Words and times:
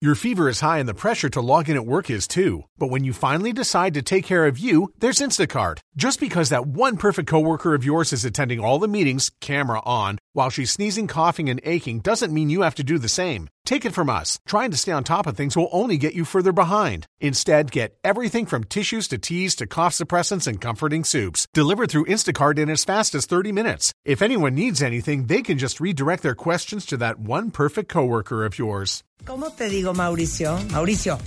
Your 0.00 0.14
fever 0.14 0.48
is 0.48 0.60
high 0.60 0.78
and 0.78 0.88
the 0.88 0.94
pressure 0.94 1.28
to 1.28 1.40
log 1.40 1.68
in 1.68 1.74
at 1.74 1.84
work 1.84 2.08
is 2.08 2.28
too. 2.28 2.62
But 2.78 2.86
when 2.86 3.02
you 3.02 3.12
finally 3.12 3.52
decide 3.52 3.94
to 3.94 4.02
take 4.02 4.24
care 4.24 4.46
of 4.46 4.56
you, 4.56 4.92
there's 5.00 5.18
Instacart. 5.18 5.78
Just 5.96 6.20
because 6.20 6.50
that 6.50 6.68
one 6.68 6.96
perfect 6.96 7.28
coworker 7.28 7.74
of 7.74 7.84
yours 7.84 8.12
is 8.12 8.24
attending 8.24 8.60
all 8.60 8.78
the 8.78 8.86
meetings, 8.86 9.32
camera 9.40 9.82
on, 9.84 10.20
while 10.34 10.50
she's 10.50 10.70
sneezing, 10.70 11.08
coughing, 11.08 11.50
and 11.50 11.60
aching 11.64 11.98
doesn't 11.98 12.32
mean 12.32 12.48
you 12.48 12.60
have 12.60 12.76
to 12.76 12.84
do 12.84 12.98
the 12.98 13.08
same. 13.08 13.48
Take 13.68 13.84
it 13.84 13.92
from 13.92 14.08
us. 14.08 14.38
Trying 14.46 14.70
to 14.70 14.78
stay 14.78 14.92
on 14.92 15.04
top 15.04 15.26
of 15.26 15.36
things 15.36 15.54
will 15.54 15.68
only 15.72 15.98
get 15.98 16.14
you 16.14 16.24
further 16.24 16.52
behind. 16.54 17.06
Instead, 17.20 17.70
get 17.70 17.98
everything 18.02 18.46
from 18.46 18.64
tissues 18.64 19.08
to 19.08 19.18
teas 19.18 19.54
to 19.56 19.66
cough 19.66 19.92
suppressants 19.92 20.46
and 20.46 20.58
comforting 20.58 21.04
soups 21.04 21.46
delivered 21.52 21.90
through 21.90 22.06
Instacart 22.06 22.58
in 22.58 22.70
as 22.70 22.86
fast 22.86 23.14
as 23.14 23.26
30 23.26 23.52
minutes. 23.52 23.92
If 24.06 24.22
anyone 24.22 24.54
needs 24.54 24.80
anything, 24.80 25.26
they 25.26 25.42
can 25.42 25.58
just 25.58 25.80
redirect 25.80 26.22
their 26.22 26.34
questions 26.34 26.86
to 26.86 26.96
that 26.96 27.20
one 27.20 27.50
perfect 27.50 27.90
coworker 27.90 28.46
of 28.46 28.58
yours. 28.58 29.04
¿Cómo 29.26 29.54
te 29.54 29.68
digo, 29.68 29.92
Mauricio? 29.92 30.56
Mauricio, 30.70 31.18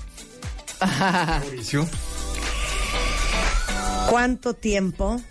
Mauricio. 0.82 1.86
¿cuánto 4.10 4.56
tiempo 4.56 5.22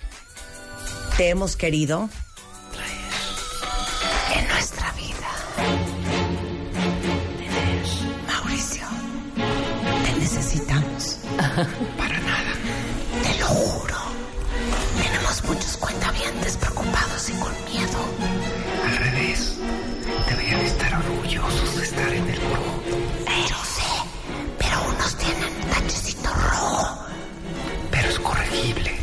te 1.17 1.31
hemos 1.31 1.57
querido 1.57 2.09
Para 11.57 12.19
nada. 12.21 12.53
Te 13.23 13.39
lo 13.41 13.47
juro. 13.47 13.97
Tenemos 15.03 15.45
muchos 15.45 15.77
cuentavientes 15.77 16.57
preocupados 16.57 17.29
y 17.29 17.33
con 17.35 17.53
miedo. 17.71 17.99
Al 18.87 18.97
revés. 18.99 19.57
Deberían 20.29 20.61
estar 20.61 20.95
orgullosos 20.95 21.77
de 21.77 21.83
estar 21.85 22.09
en 22.13 22.29
el 22.29 22.39
grupo. 22.39 22.83
Pero 23.27 23.57
sé, 23.65 23.91
pero 24.59 24.83
unos 24.89 25.17
tienen 25.17 25.55
tachecito 25.71 26.31
rojo. 26.33 26.99
Pero 27.91 28.09
es 28.09 28.19
corregible. 28.19 28.97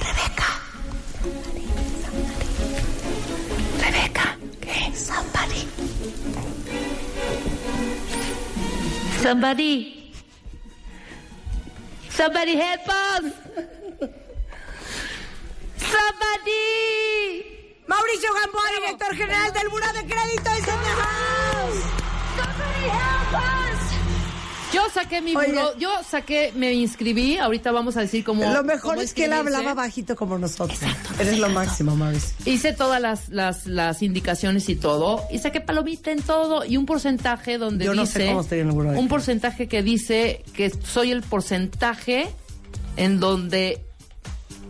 Rebeca. 0.00 0.48
Rebeca. 3.80 4.38
¿Qué? 4.60 4.92
Somebody. 4.96 5.68
Somebody. 9.22 9.95
Somebody 12.16 12.56
help 12.56 12.80
us. 12.88 13.24
Somebody. 15.76 16.64
Mauricio 17.86 18.32
Gamboa, 18.32 18.62
director 18.74 19.16
general 19.16 19.52
del 19.52 19.68
Buró 19.68 19.92
de 19.92 20.06
Crédito 20.06 20.50
is 20.52 20.66
in 20.66 20.80
the 20.86 20.94
house. 21.04 21.82
Somebody 22.38 22.88
help 22.88 23.34
us. 23.34 23.85
Yo 24.76 24.82
saqué 24.92 25.22
mi 25.22 25.34
Oye. 25.34 25.52
buró, 25.52 25.78
yo 25.78 25.88
saqué, 26.06 26.52
me 26.54 26.74
inscribí, 26.74 27.38
ahorita 27.38 27.72
vamos 27.72 27.96
a 27.96 28.00
decir 28.00 28.22
cómo. 28.22 28.44
Lo 28.44 28.62
mejor 28.62 28.90
cómo 28.90 29.00
es 29.00 29.14
que 29.14 29.24
él 29.24 29.32
hablaba 29.32 29.72
bajito 29.72 30.14
como 30.16 30.36
nosotros. 30.36 30.78
Eres 31.18 31.38
lo 31.38 31.48
máximo, 31.48 31.96
Mauricio. 31.96 32.36
Hice 32.44 32.74
todas 32.74 33.00
las, 33.00 33.30
las, 33.30 33.66
las 33.66 34.02
indicaciones 34.02 34.68
y 34.68 34.76
todo, 34.76 35.22
y 35.30 35.38
saqué 35.38 35.62
palomita 35.62 36.10
en 36.10 36.20
todo, 36.20 36.62
y 36.62 36.76
un 36.76 36.84
porcentaje 36.84 37.56
donde 37.56 37.86
Yo 37.86 37.94
no 37.94 38.02
dice... 38.02 38.20
sé 38.20 38.26
cómo 38.26 38.42
estoy 38.42 38.58
en 38.58 38.68
el 38.68 38.74
buró 38.74 38.90
Un 38.90 39.08
porcentaje 39.08 39.66
que 39.66 39.82
dice 39.82 40.44
que 40.52 40.68
soy 40.68 41.10
el 41.10 41.22
porcentaje 41.22 42.28
en 42.98 43.18
donde 43.18 43.85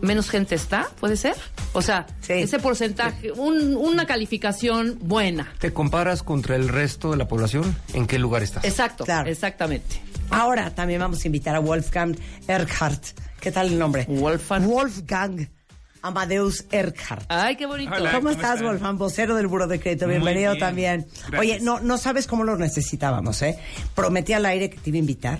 menos 0.01 0.29
gente 0.29 0.55
está, 0.55 0.87
¿puede 0.99 1.17
ser? 1.17 1.35
O 1.73 1.81
sea, 1.81 2.05
Sí. 2.21 2.33
ese 2.33 2.59
porcentaje, 2.59 3.31
un- 3.31 3.75
una 3.75 4.05
calificación 4.05 4.97
buena. 5.01 5.53
¿Te 5.59 5.73
comparas 5.73 6.23
contra 6.23 6.55
el 6.55 6.69
resto 6.69 7.11
de 7.11 7.17
la 7.17 7.27
población? 7.27 7.75
¿En 7.93 8.07
qué 8.07 8.19
lugar 8.19 8.43
estás? 8.43 8.63
Exacto, 8.65 9.05
Claro. 9.05 9.29
exactamente. 9.29 10.01
Ahora 10.29 10.69
también 10.75 10.99
vamos 10.99 11.23
a 11.23 11.27
invitar 11.27 11.55
a 11.55 11.59
Wolfgang 11.59 12.15
Erkhardt. 12.47 13.17
¿Qué 13.39 13.51
tal 13.51 13.67
el 13.67 13.79
nombre? 13.79 14.05
Wolfgang. 14.09 14.65
Wolfgang 14.65 15.47
Amadeus 16.01 16.65
Erkhardt. 16.71 17.25
Ay, 17.27 17.55
qué 17.55 17.65
bonito. 17.65 17.91
Hola. 17.93 18.11
¿Cómo, 18.11 18.19
¿cómo 18.23 18.29
estás, 18.29 18.55
están? 18.55 18.67
Wolfgang? 18.67 18.97
Vocero 18.97 19.35
del 19.35 19.47
Buró 19.47 19.67
de 19.67 19.79
Crédito. 19.79 20.07
Bienvenido 20.07 20.51
bien. 20.53 20.59
también. 20.59 21.07
Gracias. 21.29 21.39
Oye, 21.39 21.59
no, 21.59 21.79
no 21.79 21.97
sabes 21.97 22.27
cómo 22.27 22.43
lo 22.43 22.55
necesitábamos, 22.57 23.41
¿eh? 23.41 23.57
Prometí 23.95 24.33
al 24.33 24.45
aire 24.45 24.69
que 24.69 24.77
te 24.77 24.89
iba 24.89 24.97
a 24.97 24.99
invitar 24.99 25.39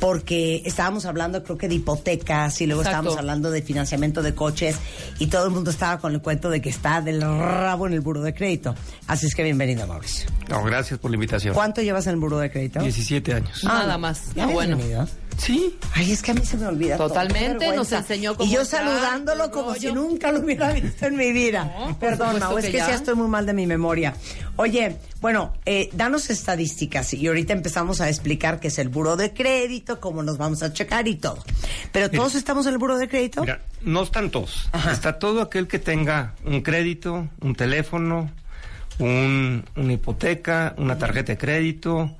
porque 0.00 0.62
estábamos 0.64 1.04
hablando, 1.06 1.42
creo 1.42 1.58
que 1.58 1.68
de 1.68 1.74
hipotecas 1.76 2.60
y 2.60 2.66
luego 2.66 2.82
Exacto. 2.82 2.98
estábamos 2.98 3.18
hablando 3.18 3.50
de 3.50 3.62
financiamiento 3.62 4.22
de 4.22 4.34
coches 4.34 4.76
y 5.18 5.26
todo 5.26 5.44
el 5.46 5.50
mundo 5.50 5.70
estaba 5.70 5.98
con 5.98 6.12
el 6.14 6.20
cuento 6.20 6.50
de 6.50 6.60
que 6.60 6.68
está 6.70 7.00
del 7.00 7.20
rabo 7.20 7.86
en 7.86 7.92
el 7.94 8.00
Buró 8.00 8.22
de 8.22 8.34
Crédito. 8.34 8.74
Así 9.06 9.26
es 9.26 9.34
que 9.34 9.42
bienvenido, 9.42 9.86
Mauricio. 9.86 10.28
No, 10.48 10.62
gracias 10.64 10.98
por 11.00 11.10
la 11.10 11.16
invitación. 11.16 11.54
¿Cuánto 11.54 11.82
llevas 11.82 12.06
en 12.06 12.14
el 12.14 12.20
Buró 12.20 12.38
de 12.38 12.50
Crédito? 12.50 12.80
17 12.80 13.34
años. 13.34 13.64
Nada 13.64 13.98
más. 13.98 14.34
¿Ya 14.34 14.42
Ah, 14.44 14.44
habías 14.44 14.54
bueno. 14.54 14.76
Sí. 15.38 15.78
Ay, 15.94 16.12
es 16.12 16.20
que 16.20 16.32
a 16.32 16.34
mí 16.34 16.44
se 16.44 16.56
me 16.56 16.66
olvida. 16.66 16.96
Totalmente, 16.96 17.74
nos 17.74 17.90
enseñó 17.92 18.34
cómo 18.36 18.50
Y 18.50 18.52
yo 18.54 18.62
entrar, 18.62 18.84
saludándolo 18.84 19.50
como 19.50 19.68
rollo. 19.70 19.80
si 19.80 19.92
nunca 19.94 20.32
lo 20.32 20.40
hubiera 20.40 20.72
visto 20.72 21.06
en 21.06 21.16
mi 21.16 21.32
vida. 21.32 21.72
No, 21.78 21.98
Perdón, 21.98 22.40
Mau, 22.40 22.58
es 22.58 22.66
que 22.66 22.72
que 22.72 22.78
ya. 22.78 22.94
estoy 22.94 23.14
muy 23.14 23.28
mal 23.28 23.46
de 23.46 23.52
mi 23.54 23.64
memoria. 23.66 24.14
Oye, 24.56 24.96
bueno, 25.20 25.54
eh, 25.64 25.90
danos 25.92 26.28
estadísticas 26.30 27.14
y 27.14 27.26
ahorita 27.28 27.52
empezamos 27.52 28.00
a 28.00 28.08
explicar 28.08 28.58
qué 28.58 28.68
es 28.68 28.78
el 28.78 28.88
buro 28.88 29.16
de 29.16 29.32
crédito, 29.32 30.00
cómo 30.00 30.22
nos 30.24 30.38
vamos 30.38 30.62
a 30.64 30.72
checar 30.72 31.06
y 31.06 31.14
todo. 31.14 31.42
Pero 31.92 32.10
todos 32.10 32.34
estamos 32.34 32.66
en 32.66 32.72
el 32.72 32.78
buro 32.78 32.98
de 32.98 33.08
crédito. 33.08 33.40
Mira, 33.42 33.60
no 33.82 34.02
están 34.02 34.30
todos. 34.30 34.68
Ajá. 34.72 34.92
Está 34.92 35.18
todo 35.20 35.40
aquel 35.40 35.68
que 35.68 35.78
tenga 35.78 36.34
un 36.44 36.62
crédito, 36.62 37.28
un 37.40 37.54
teléfono, 37.54 38.28
un, 38.98 39.64
una 39.76 39.92
hipoteca, 39.92 40.74
una 40.78 40.98
tarjeta 40.98 41.32
de 41.32 41.38
crédito, 41.38 42.10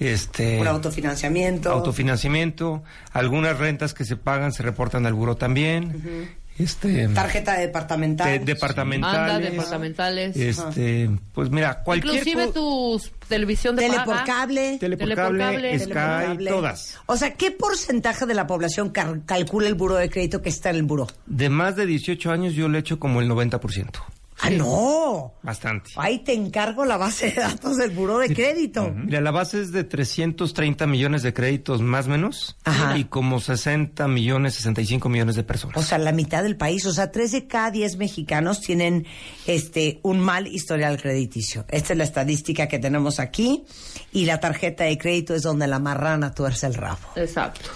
este, 0.00 0.60
Un 0.60 0.66
autofinanciamiento. 0.68 1.70
autofinanciamiento, 1.70 2.82
algunas 3.12 3.58
rentas 3.58 3.94
que 3.94 4.04
se 4.04 4.16
pagan 4.16 4.52
se 4.52 4.62
reportan 4.62 5.06
al 5.06 5.14
buro 5.14 5.36
también. 5.36 6.36
Este, 6.58 7.06
Tarjeta 7.08 7.56
departamental. 7.56 8.30
de- 8.40 8.44
departamentales. 8.44 9.36
Anda, 9.36 9.38
departamentales. 9.50 10.36
Este, 10.36 11.08
pues 11.32 11.50
mira, 11.50 11.84
cualquier 11.84 12.14
Inclusive 12.14 12.48
tu 12.52 13.00
televisión 13.28 13.76
de 13.76 13.82
Tele 13.82 13.94
paga. 13.98 14.04
por 14.06 14.24
cable. 14.24 14.76
Tele 14.80 14.96
por 14.96 15.14
cable, 15.14 15.44
cable. 15.44 15.78
Sky, 15.78 16.44
todas. 16.48 16.98
O 17.06 17.16
sea, 17.16 17.34
¿qué 17.34 17.52
porcentaje 17.52 18.26
de 18.26 18.34
la 18.34 18.48
población 18.48 18.90
cal- 18.90 19.22
calcula 19.24 19.68
el 19.68 19.74
buro 19.74 19.94
de 19.94 20.10
crédito 20.10 20.42
que 20.42 20.48
está 20.48 20.70
en 20.70 20.76
el 20.76 20.82
buro? 20.82 21.06
De 21.26 21.48
más 21.48 21.76
de 21.76 21.86
18 21.86 22.32
años 22.32 22.54
yo 22.54 22.68
le 22.68 22.80
echo 22.80 22.98
como 22.98 23.20
el 23.20 23.28
90%. 23.28 24.00
¡Ah, 24.40 24.50
no! 24.50 25.34
Bastante. 25.42 25.90
Ahí 25.96 26.20
te 26.20 26.32
encargo 26.32 26.84
la 26.84 26.96
base 26.96 27.30
de 27.30 27.40
datos 27.40 27.76
del 27.76 27.90
buro 27.90 28.18
de 28.18 28.34
crédito. 28.34 28.92
Mira, 28.94 29.20
la 29.20 29.30
base 29.30 29.60
es 29.60 29.72
de 29.72 29.84
330 29.84 30.86
millones 30.86 31.22
de 31.22 31.34
créditos 31.34 31.82
más 31.82 32.06
o 32.06 32.10
menos 32.10 32.56
Ajá. 32.64 32.96
y 32.96 33.04
como 33.04 33.40
60 33.40 34.06
millones, 34.08 34.54
65 34.54 35.08
millones 35.08 35.34
de 35.34 35.42
personas. 35.42 35.76
O 35.76 35.82
sea, 35.82 35.98
la 35.98 36.12
mitad 36.12 36.42
del 36.42 36.56
país, 36.56 36.86
o 36.86 36.92
sea, 36.92 37.10
tres 37.10 37.32
de 37.32 37.46
cada 37.46 37.70
diez 37.70 37.96
mexicanos 37.96 38.60
tienen 38.60 39.06
este 39.46 40.00
un 40.02 40.20
mal 40.20 40.46
historial 40.46 41.00
crediticio. 41.00 41.64
Esta 41.68 41.92
es 41.92 41.98
la 41.98 42.04
estadística 42.04 42.68
que 42.68 42.78
tenemos 42.78 43.18
aquí 43.20 43.64
y 44.12 44.24
la 44.24 44.40
tarjeta 44.40 44.84
de 44.84 44.96
crédito 44.98 45.34
es 45.34 45.42
donde 45.42 45.66
la 45.66 45.78
marrana 45.78 46.32
tuerce 46.32 46.66
el 46.66 46.74
rabo. 46.74 46.98
Exacto. 47.16 47.70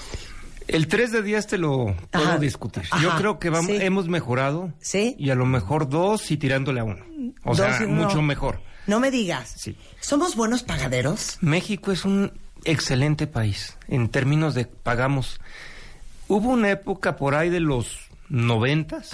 El 0.68 0.86
3 0.88 1.12
de 1.12 1.22
10 1.22 1.46
te 1.46 1.58
lo 1.58 1.94
puedo 2.10 2.26
Ajá. 2.28 2.38
discutir. 2.38 2.84
Ajá. 2.90 3.02
Yo 3.02 3.10
creo 3.16 3.38
que 3.38 3.50
vamos, 3.50 3.66
Sí. 3.66 3.78
hemos 3.80 4.08
mejorado 4.08 4.72
Sí. 4.80 5.14
y 5.18 5.30
a 5.30 5.34
lo 5.34 5.46
mejor 5.46 5.88
dos 5.88 6.30
y 6.30 6.36
tirándole 6.36 6.80
a 6.80 6.84
uno. 6.84 7.04
O 7.44 7.54
Dos 7.54 7.58
sea, 7.76 7.86
uno. 7.86 8.04
mucho 8.04 8.22
mejor. 8.22 8.60
No 8.86 8.98
me 9.00 9.10
digas. 9.10 9.52
Sí. 9.56 9.76
¿Somos 10.00 10.34
buenos 10.36 10.62
pagaderos? 10.62 11.38
México 11.40 11.92
es 11.92 12.04
un 12.04 12.32
excelente 12.64 13.26
país 13.26 13.76
en 13.88 14.08
términos 14.08 14.54
de 14.54 14.64
pagamos. 14.66 15.40
Hubo 16.28 16.48
una 16.50 16.70
época 16.70 17.16
por 17.16 17.34
ahí 17.34 17.48
de 17.50 17.60
los 17.60 17.98
noventas 18.28 19.10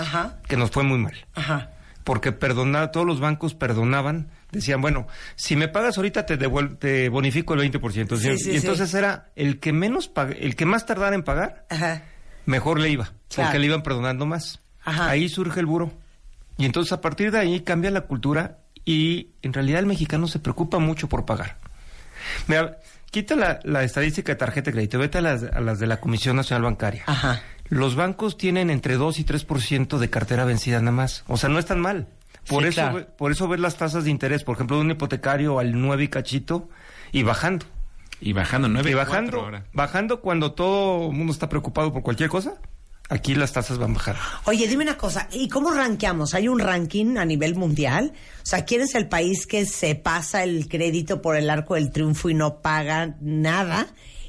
que 0.47 0.57
nos 0.57 0.71
fue 0.71 0.85
muy 0.85 0.99
mal. 0.99 1.15
Ajá. 1.35 1.71
porque 2.05 2.33
perdonaba, 2.33 2.91
todos 2.91 3.07
los 3.07 3.21
bancos 3.21 3.53
perdonaban, 3.55 4.31
decían, 4.51 4.81
bueno, 4.81 5.07
si 5.37 5.57
me 5.57 5.69
pagas 5.69 5.97
ahorita 5.99 6.25
te 6.27 6.39
devuel- 6.39 6.79
te 6.79 7.09
bonifico 7.09 7.55
el 7.55 7.61
20%. 7.61 8.17
Sí, 8.17 8.51
y 8.53 8.57
entonces 8.57 8.91
sí. 8.91 8.97
era 8.97 9.29
el 9.37 9.59
que 9.61 9.73
menos 9.73 10.13
pag- 10.13 10.37
el 10.39 10.57
que 10.57 10.65
más 10.67 10.87
tardara 10.87 11.15
en 11.15 11.23
pagar, 11.23 11.67
Ajá. 11.71 12.03
mejor 12.47 12.81
le 12.81 12.89
iba, 12.91 13.13
Claro. 13.29 13.49
porque 13.51 13.59
le 13.59 13.67
iban 13.67 13.83
perdonando 13.83 14.27
más. 14.27 14.61
Ajá. 14.85 15.09
Ahí 15.11 15.29
surge 15.29 15.61
el 15.61 15.67
buro. 15.67 15.93
Y 16.57 16.65
entonces 16.65 16.93
a 16.93 17.01
partir 17.01 17.31
de 17.31 17.39
ahí 17.39 17.61
cambia 17.61 17.91
la 17.91 18.01
cultura 18.03 18.59
y 18.85 19.29
en 19.43 19.53
realidad 19.53 19.81
el 19.81 19.87
mexicano 19.87 20.27
se 20.29 20.39
preocupa 20.39 20.79
mucho 20.79 21.09
por 21.09 21.25
pagar. 21.27 21.59
Mira, 22.47 22.79
quita 23.11 23.37
la, 23.37 23.61
la 23.65 23.85
estadística 23.85 24.33
de 24.33 24.37
tarjeta 24.37 24.71
de 24.71 24.73
crédito, 24.73 24.99
vete 24.99 25.19
a 25.19 25.21
las, 25.21 25.43
a 25.45 25.61
las 25.61 25.79
de 25.79 25.87
la 25.87 26.01
Comisión 26.01 26.37
Nacional 26.37 26.63
Bancaria. 26.65 27.05
Ajá. 27.07 27.43
Los 27.69 27.97
bancos 27.97 28.39
tienen 28.39 28.71
entre 28.71 28.95
2 28.97 29.19
y 29.19 29.25
3% 29.25 29.99
de 29.99 30.11
cartera 30.11 30.45
vencida 30.45 30.79
nada 30.81 30.93
más. 30.93 31.23
O 31.29 31.37
sea, 31.37 31.49
no 31.51 31.59
es 31.59 31.67
tan 31.67 31.81
mal. 31.81 32.09
Por, 32.47 32.63
Sí, 32.63 32.69
eso, 32.71 32.81
claro. 32.81 33.07
por 33.17 33.33
eso 33.33 33.49
ves 33.49 33.61
las 33.61 33.77
tasas 33.77 34.05
de 34.05 34.11
interés, 34.11 34.45
por 34.45 34.55
ejemplo, 34.57 34.77
de 34.77 34.83
un 34.83 34.91
hipotecario 34.91 35.59
al 35.59 35.81
9 35.81 36.05
y 36.05 36.09
cachito 36.09 36.69
y 37.13 37.23
bajando. 37.23 37.67
Y 38.21 38.33
bajando 38.33 38.67
nueve 38.69 38.91
y 38.91 38.95
cuatro 38.95 39.13
bajando, 39.13 39.41
ahora. 39.41 39.65
bajando 39.73 40.21
cuando 40.21 40.53
todo 40.53 41.11
el 41.11 41.17
mundo 41.17 41.33
está 41.33 41.49
preocupado 41.49 41.93
por 41.93 42.03
cualquier 42.03 42.29
cosa. 42.29 42.55
aquí 43.11 43.35
las 43.37 43.53
tasas 43.53 43.79
van 43.79 43.93
a 43.93 43.95
bajar. 43.95 44.17
Oye, 44.47 44.67
dime 44.67 44.83
una 44.83 44.97
cosa, 44.99 45.29
¿y 45.31 45.49
cómo 45.49 45.71
rankeamos? 45.71 46.35
¿Hay 46.35 46.49
un 46.49 46.59
ranking 46.59 47.17
a 47.17 47.25
nivel 47.25 47.55
mundial? 47.55 48.13
O 48.43 48.47
sea, 48.47 48.65
¿quién 48.65 48.81
es 48.81 48.97
el 48.97 49.09
país 49.09 49.47
que 49.47 49.65
se 49.67 49.95
pasa 49.95 50.43
el 50.43 50.69
crédito 50.69 51.23
por 51.23 51.37
el 51.37 51.49
arco 51.49 51.77
del 51.77 51.93
triunfo 51.93 52.29
y 52.29 52.35
no 52.35 52.61
paga 52.61 53.15
nada? 53.21 53.87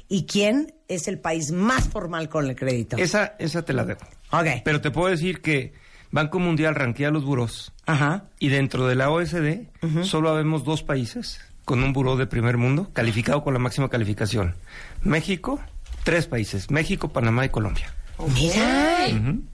¿Y 0.08 0.24
quién 0.26 0.72
es 0.86 1.08
el 1.08 1.18
país 1.18 1.50
más 1.50 1.88
formal 1.88 2.28
con 2.28 2.46
el 2.48 2.54
crédito? 2.54 2.96
Esa, 2.96 3.34
esa 3.40 3.62
te 3.62 3.72
la 3.72 3.84
dejo. 3.84 4.02
Ok. 4.30 4.62
Pero 4.64 4.80
te 4.80 4.90
puedo 4.92 5.08
decir 5.08 5.42
que 5.42 5.72
Banco 6.10 6.38
Mundial 6.38 6.74
ranquea 6.74 7.10
los 7.10 7.24
buros 7.24 7.72
Ajá. 7.86 8.24
y 8.38 8.48
dentro 8.48 8.86
de 8.86 8.94
la 8.96 9.10
OSD 9.10 9.68
solo 10.02 10.30
habemos 10.30 10.64
dos 10.64 10.82
países 10.82 11.40
con 11.64 11.82
un 11.84 11.92
buró 11.92 12.16
de 12.16 12.26
primer 12.26 12.56
mundo 12.56 12.90
calificado 12.92 13.42
con 13.44 13.52
la 13.54 13.60
máxima 13.60 13.88
calificación. 13.88 14.54
México, 15.02 15.60
tres 16.02 16.26
países, 16.26 16.70
México, 16.70 17.08
Panamá 17.10 17.44
y 17.44 17.48
Colombia. 17.50 17.94
Mira. 18.34 19.06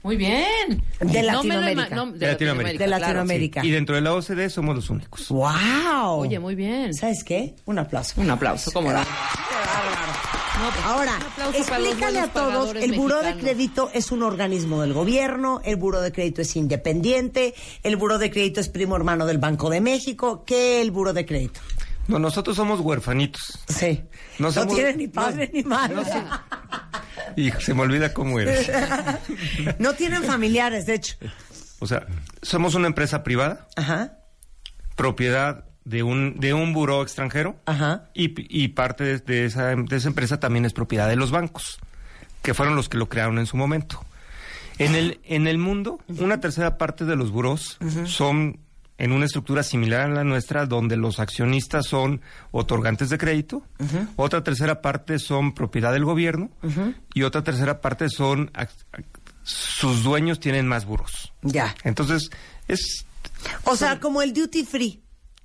Muy 0.03 0.17
bien. 0.17 0.83
De 0.99 1.23
Latinoamérica. 1.23 1.95
no, 1.95 2.11
De 2.11 2.27
Latinoamérica. 2.27 2.71
De 2.83 2.85
claro. 2.85 2.99
Latinoamérica. 3.01 3.65
Y 3.65 3.71
dentro 3.71 3.95
de 3.95 4.01
la 4.01 4.13
OCDE 4.13 4.49
somos 4.49 4.75
los 4.75 4.89
únicos. 4.89 5.29
¡Wow! 5.29 6.19
Oye, 6.19 6.37
muy 6.39 6.55
bien. 6.55 6.93
¿Sabes 6.93 7.23
qué? 7.23 7.55
Un 7.65 7.79
aplauso. 7.79 8.19
Un 8.19 8.29
aplauso, 8.29 8.71
¿cómo 8.73 8.91
no? 8.91 8.99
Ahora, 10.83 11.19
explícale 11.53 12.19
a 12.19 12.27
todos, 12.27 12.75
el 12.75 12.93
Buró 12.93 13.21
de. 13.21 13.35
Crédito 13.37 13.89
es 13.93 14.11
un 14.11 14.23
organismo 14.23 14.81
del 14.81 14.93
gobierno, 14.93 15.61
el 15.63 15.75
Buró 15.75 16.01
de 16.01 16.11
Crédito 16.11 16.41
es 16.41 16.55
independiente, 16.55 17.53
el 17.83 17.95
Buró 17.95 18.17
de 18.17 18.31
Crédito 18.31 18.59
es 18.59 18.69
primo 18.69 18.95
hermano 18.95 19.25
del 19.25 19.37
Banco 19.37 19.69
de 19.69 19.81
México, 19.81 20.43
¿qué 20.45 20.81
el 20.81 20.91
Buró 20.91 21.13
de 21.13 21.25
Crédito? 21.25 21.59
No, 22.07 22.19
nosotros 22.19 22.55
somos 22.55 22.79
huerfanitos. 22.79 23.59
Sí. 23.67 24.03
No, 24.39 24.47
No 24.47 24.53
somos- 24.53 24.75
tiene 24.75 24.95
ni 24.95 25.07
padre 25.09 25.47
no, 25.47 25.53
ni 25.53 25.63
madre. 25.63 25.95
no 25.95 26.05
sé. 26.05 26.23
Y 27.35 27.51
se 27.51 27.73
me 27.73 27.81
olvida 27.81 28.13
cómo 28.13 28.39
eres. 28.39 28.71
No 29.79 29.93
tienen 29.93 30.23
familiares, 30.23 30.85
de 30.85 30.95
hecho. 30.95 31.15
O 31.79 31.85
sea, 31.87 32.07
somos 32.41 32.73
una 32.75 32.87
empresa 32.87 33.23
privada, 33.23 33.67
Ajá, 33.75 34.19
propiedad 34.95 35.65
de 35.87 36.03
un, 36.03 36.39
de 36.39 36.53
un 36.53 36.73
buró 36.73 37.01
extranjero. 37.01 37.55
ajá. 37.65 38.03
Y, 38.13 38.33
y 38.49 38.69
parte 38.69 39.03
de, 39.03 39.17
de 39.19 39.45
esa, 39.45 39.75
de 39.75 39.95
esa 39.95 40.07
empresa 40.07 40.39
también 40.39 40.65
es 40.65 40.73
propiedad 40.73 41.07
de 41.07 41.15
los 41.15 41.31
bancos, 41.31 41.79
que 42.41 42.53
fueron 42.53 42.75
los 42.75 42.89
que 42.89 42.97
lo 42.97 43.07
crearon 43.09 43.39
en 43.39 43.45
su 43.45 43.57
momento. 43.57 44.03
En 44.79 44.95
el, 44.95 45.19
en 45.23 45.47
el 45.47 45.57
mundo, 45.57 45.99
una 46.07 46.39
tercera 46.39 46.77
parte 46.77 47.05
de 47.05 47.15
los 47.15 47.31
buros 47.31 47.79
son 48.05 48.59
en 48.99 49.11
una 49.11 49.25
estructura 49.25 49.63
similar 49.63 50.01
a 50.01 50.07
la 50.07 50.23
nuestra, 50.23 50.65
donde 50.65 50.97
los 50.97 51.19
accionistas 51.19 51.87
son 51.87 52.21
otorgantes 52.51 53.09
de 53.09 53.17
crédito, 53.17 53.63
otra 54.15 54.43
tercera 54.43 54.81
parte 54.81 55.17
son 55.19 55.53
propiedad 55.53 55.93
del 55.93 56.05
gobierno 56.05 56.49
y 57.13 57.23
otra 57.23 57.43
tercera 57.43 57.81
parte 57.81 58.09
son 58.09 58.51
sus 59.43 60.03
dueños 60.03 60.39
tienen 60.39 60.67
más 60.67 60.85
buros. 60.85 61.33
Ya. 61.41 61.75
Entonces, 61.83 62.29
es 62.67 63.05
O 63.63 63.75
sea, 63.75 63.99
como 63.99 64.21
el 64.21 64.33
duty 64.33 64.63
free. 64.63 65.01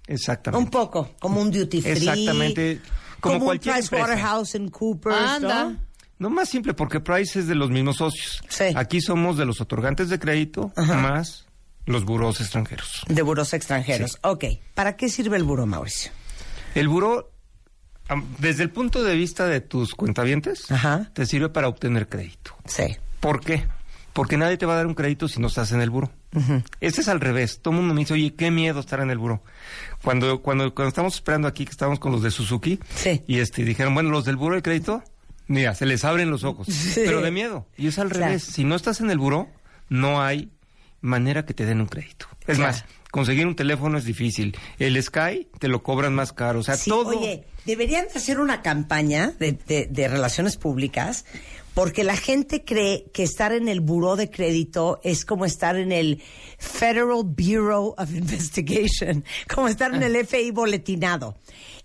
Exactamente. 0.06 0.64
Un 0.64 0.70
poco, 0.70 1.14
como 1.20 1.40
un 1.40 1.50
duty 1.50 1.80
free. 1.82 1.92
Exactamente, 1.92 2.80
como 3.20 3.34
Como, 3.34 3.44
cualquier 3.46 3.74
un 3.76 3.80
empresa. 3.82 4.04
PricewaterhouseCoopers, 4.06 5.16
Anda. 5.16 5.64
¿no? 5.64 5.78
No 6.18 6.30
más 6.30 6.48
simple, 6.48 6.72
porque 6.74 7.00
Price 7.00 7.38
es 7.40 7.46
de 7.48 7.54
los 7.56 7.70
mismos 7.70 7.96
socios. 7.96 8.42
Sí. 8.48 8.64
Aquí 8.76 9.00
somos 9.00 9.36
de 9.36 9.44
los 9.44 9.60
otorgantes 9.60 10.08
de 10.08 10.18
crédito 10.20 10.72
más 10.76 11.46
los 11.84 12.04
buros 12.04 12.40
extranjeros. 12.40 13.02
De 13.08 13.22
buros 13.22 13.52
extranjeros. 13.54 14.18
Ok. 14.22 14.44
¿Para 14.74 14.96
qué 14.96 15.08
sirve 15.08 15.36
el 15.36 15.42
buró, 15.42 15.66
Mauricio? 15.66 16.12
El 16.76 16.86
buró, 16.88 17.32
desde 18.38 18.62
el 18.62 18.70
punto 18.70 19.02
de 19.02 19.16
vista 19.16 19.46
de 19.48 19.60
tus 19.60 19.94
cuentavientes, 19.96 20.70
Ajá. 20.70 21.10
te 21.12 21.26
sirve 21.26 21.48
para 21.48 21.66
obtener 21.66 22.08
crédito. 22.08 22.54
Sí. 22.66 22.96
¿Por 23.18 23.40
qué? 23.40 23.66
Porque 24.12 24.36
nadie 24.36 24.56
te 24.58 24.66
va 24.66 24.74
a 24.74 24.76
dar 24.76 24.86
un 24.86 24.94
crédito 24.94 25.26
si 25.26 25.40
no 25.40 25.48
estás 25.48 25.72
en 25.72 25.80
el 25.80 25.90
buró. 25.90 26.12
Este 26.80 27.00
es 27.02 27.08
al 27.08 27.20
revés. 27.20 27.60
Todo 27.60 27.74
el 27.74 27.80
mundo 27.80 27.94
me 27.94 28.00
dice, 28.00 28.14
oye, 28.14 28.34
qué 28.34 28.50
miedo 28.50 28.80
estar 28.80 29.00
en 29.00 29.10
el 29.10 29.18
buró. 29.18 29.42
Cuando, 30.02 30.40
cuando, 30.42 30.74
cuando 30.74 30.88
estamos 30.88 31.14
esperando 31.14 31.46
aquí, 31.48 31.64
que 31.64 31.70
estábamos 31.70 31.98
con 32.00 32.12
los 32.12 32.22
de 32.22 32.30
Suzuki, 32.30 32.78
Sí. 32.94 33.22
y 33.26 33.38
este, 33.40 33.64
dijeron, 33.64 33.94
bueno, 33.94 34.10
los 34.10 34.24
del 34.24 34.36
buró 34.36 34.54
de 34.56 34.62
crédito, 34.62 35.02
mira, 35.46 35.74
se 35.74 35.86
les 35.86 36.04
abren 36.04 36.30
los 36.30 36.44
ojos. 36.44 36.68
Pero 36.94 37.20
de 37.20 37.30
miedo. 37.30 37.66
Y 37.76 37.88
es 37.88 37.98
al 37.98 38.08
Claro. 38.08 38.26
revés. 38.26 38.42
Si 38.44 38.64
no 38.64 38.74
estás 38.76 39.00
en 39.00 39.10
el 39.10 39.18
buró, 39.18 39.48
no 39.88 40.22
hay 40.22 40.50
manera 41.00 41.44
que 41.44 41.54
te 41.54 41.66
den 41.66 41.80
un 41.80 41.86
crédito. 41.86 42.26
Es 42.46 42.56
Claro. 42.56 42.72
más, 42.72 42.84
conseguir 43.10 43.46
un 43.46 43.54
teléfono 43.54 43.98
es 43.98 44.04
difícil. 44.04 44.56
El 44.78 45.00
Sky 45.02 45.48
te 45.58 45.68
lo 45.68 45.82
cobran 45.82 46.14
más 46.14 46.32
caro. 46.32 46.60
O 46.60 46.62
sea, 46.62 46.76
Sí, 46.76 46.88
todo. 46.90 47.10
Oye, 47.10 47.44
deberían 47.66 48.06
de 48.08 48.14
hacer 48.18 48.40
una 48.40 48.62
campaña 48.62 49.32
de, 49.38 49.52
de- 49.52 49.86
de 49.90 50.08
relaciones 50.08 50.56
públicas 50.56 51.24
porque 51.74 52.04
la 52.04 52.16
gente 52.16 52.64
cree 52.64 53.10
que 53.12 53.22
estar 53.22 53.52
en 53.52 53.68
el 53.68 53.80
buró 53.80 54.16
de 54.16 54.30
crédito 54.30 55.00
es 55.02 55.24
como 55.24 55.44
estar 55.44 55.76
en 55.76 55.92
el 55.92 56.22
Federal 56.58 57.22
Bureau 57.24 57.94
of 57.96 58.10
Investigation, 58.14 59.24
como 59.52 59.68
estar 59.68 59.94
en 59.94 60.02
el 60.02 60.26
FBI 60.26 60.50
boletinado. 60.50 61.38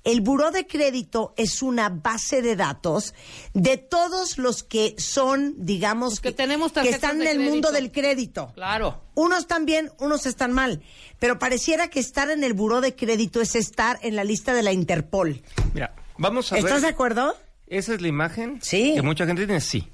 El 0.04 0.22
buró 0.22 0.52
de 0.52 0.68
crédito 0.68 1.34
es 1.36 1.62
una 1.62 1.90
base 1.90 2.42
de 2.42 2.56
datos 2.56 3.14
de 3.54 3.78
todos 3.78 4.38
los 4.38 4.64
que 4.64 4.96
son, 4.98 5.56
digamos, 5.58 6.12
Los 6.12 6.20
que 6.22 6.30
que, 6.30 6.36
tenemos 6.36 6.72
que 6.72 6.76
tarjetas 6.76 6.96
están 6.96 7.22
en 7.22 7.28
el 7.28 7.40
mundo 7.40 7.72
del 7.72 7.92
crédito. 7.92 8.52
Claro. 8.56 9.02
Unos 9.16 9.40
están 9.40 9.66
bien, 9.66 9.92
unos 10.00 10.26
están 10.26 10.54
mal. 10.54 10.82
Pero 11.20 11.40
pareciera 11.40 11.90
que 11.90 12.00
estar 12.00 12.30
en 12.30 12.44
el 12.44 12.54
buró 12.54 12.80
de 12.80 12.96
crédito 12.96 13.42
es 13.42 13.56
estar 13.56 14.00
en 14.02 14.16
la 14.16 14.24
lista 14.24 14.54
de 14.54 14.64
la 14.64 14.72
Interpol. 14.72 15.42
Mira, 15.74 15.94
vamos 16.18 16.54
a 16.54 16.58
¿Estás 16.58 16.74
ver. 16.74 16.82
de 16.82 16.88
acuerdo? 16.88 17.36
Esa 17.68 17.94
es 17.94 18.02
la 18.02 18.08
imagen 18.08 18.60
Sí. 18.62 18.94
que 18.96 19.02
mucha 19.02 19.26
gente 19.26 19.46
tiene, 19.46 19.62
sí. 19.62 19.88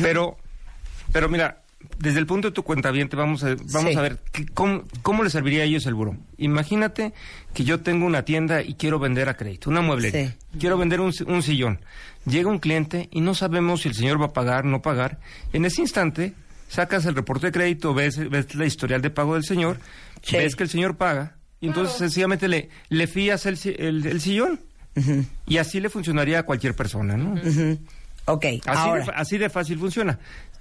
Pero, 0.00 0.38
pero 1.12 1.28
mira, 1.28 1.62
desde 1.98 2.18
el 2.18 2.26
punto 2.26 2.48
de 2.48 2.52
tu 2.52 2.62
cuenta 2.62 2.90
vamos 3.14 3.44
a, 3.44 3.54
vamos 3.72 3.92
Sí. 3.92 3.96
a 3.98 4.00
ver 4.02 4.18
qué- 4.32 4.46
cómo, 4.46 4.84
cómo 5.02 5.22
le 5.22 5.30
serviría 5.30 5.62
a 5.62 5.66
ellos 5.66 5.84
el 5.86 5.94
buró. 5.94 6.16
Imagínate 6.38 7.12
que 7.52 7.64
yo 7.64 7.80
tengo 7.80 8.06
una 8.06 8.24
tienda 8.24 8.62
y 8.62 8.74
quiero 8.74 8.98
vender 8.98 9.28
a 9.28 9.36
crédito, 9.36 9.68
una 9.68 9.82
mueblería. 9.82 10.28
Sí. 10.30 10.58
Quiero 10.58 10.78
vender 10.78 11.00
un, 11.00 11.12
un 11.26 11.42
sillón. 11.42 11.80
Llega 12.24 12.48
un 12.48 12.58
cliente 12.60 13.08
y 13.12 13.20
no 13.20 13.34
sabemos 13.34 13.82
si 13.82 13.88
el 13.88 13.94
señor 13.94 14.20
va 14.20 14.26
a 14.26 14.32
pagar 14.32 14.64
o 14.64 14.68
no 14.68 14.80
pagar. 14.80 15.18
En 15.52 15.64
ese 15.64 15.82
instante, 15.82 16.32
sacas 16.68 17.04
el 17.04 17.14
reporte 17.14 17.46
de 17.48 17.52
crédito, 17.52 17.92
ves, 17.92 18.16
ves 18.30 18.54
la 18.54 18.64
historial 18.64 19.02
de 19.02 19.10
pago 19.10 19.34
del 19.34 19.44
señor, 19.44 19.78
Sí. 20.22 20.36
ves 20.36 20.56
que 20.56 20.62
el 20.62 20.70
señor 20.70 20.96
paga, 20.96 21.36
y 21.60 21.66
entonces 21.66 21.98
sencillamente 21.98 22.48
le, 22.48 22.70
le 22.88 23.06
fías 23.06 23.44
el, 23.44 23.56
si- 23.58 23.74
el- 23.76 24.06
el 24.06 24.20
sillón. 24.20 24.60
Y 25.46 25.58
así 25.58 25.80
le 25.80 25.88
funcionaría 25.88 26.40
a 26.40 26.42
cualquier 26.42 26.74
persona, 26.74 27.16
¿no? 27.16 27.34
Ok, 28.26 28.44
Así, 28.44 28.60
ahora. 28.66 29.04
de, 29.04 29.12
así 29.14 29.38
de 29.38 29.50
fácil 29.50 29.78
funciona. 29.78 30.18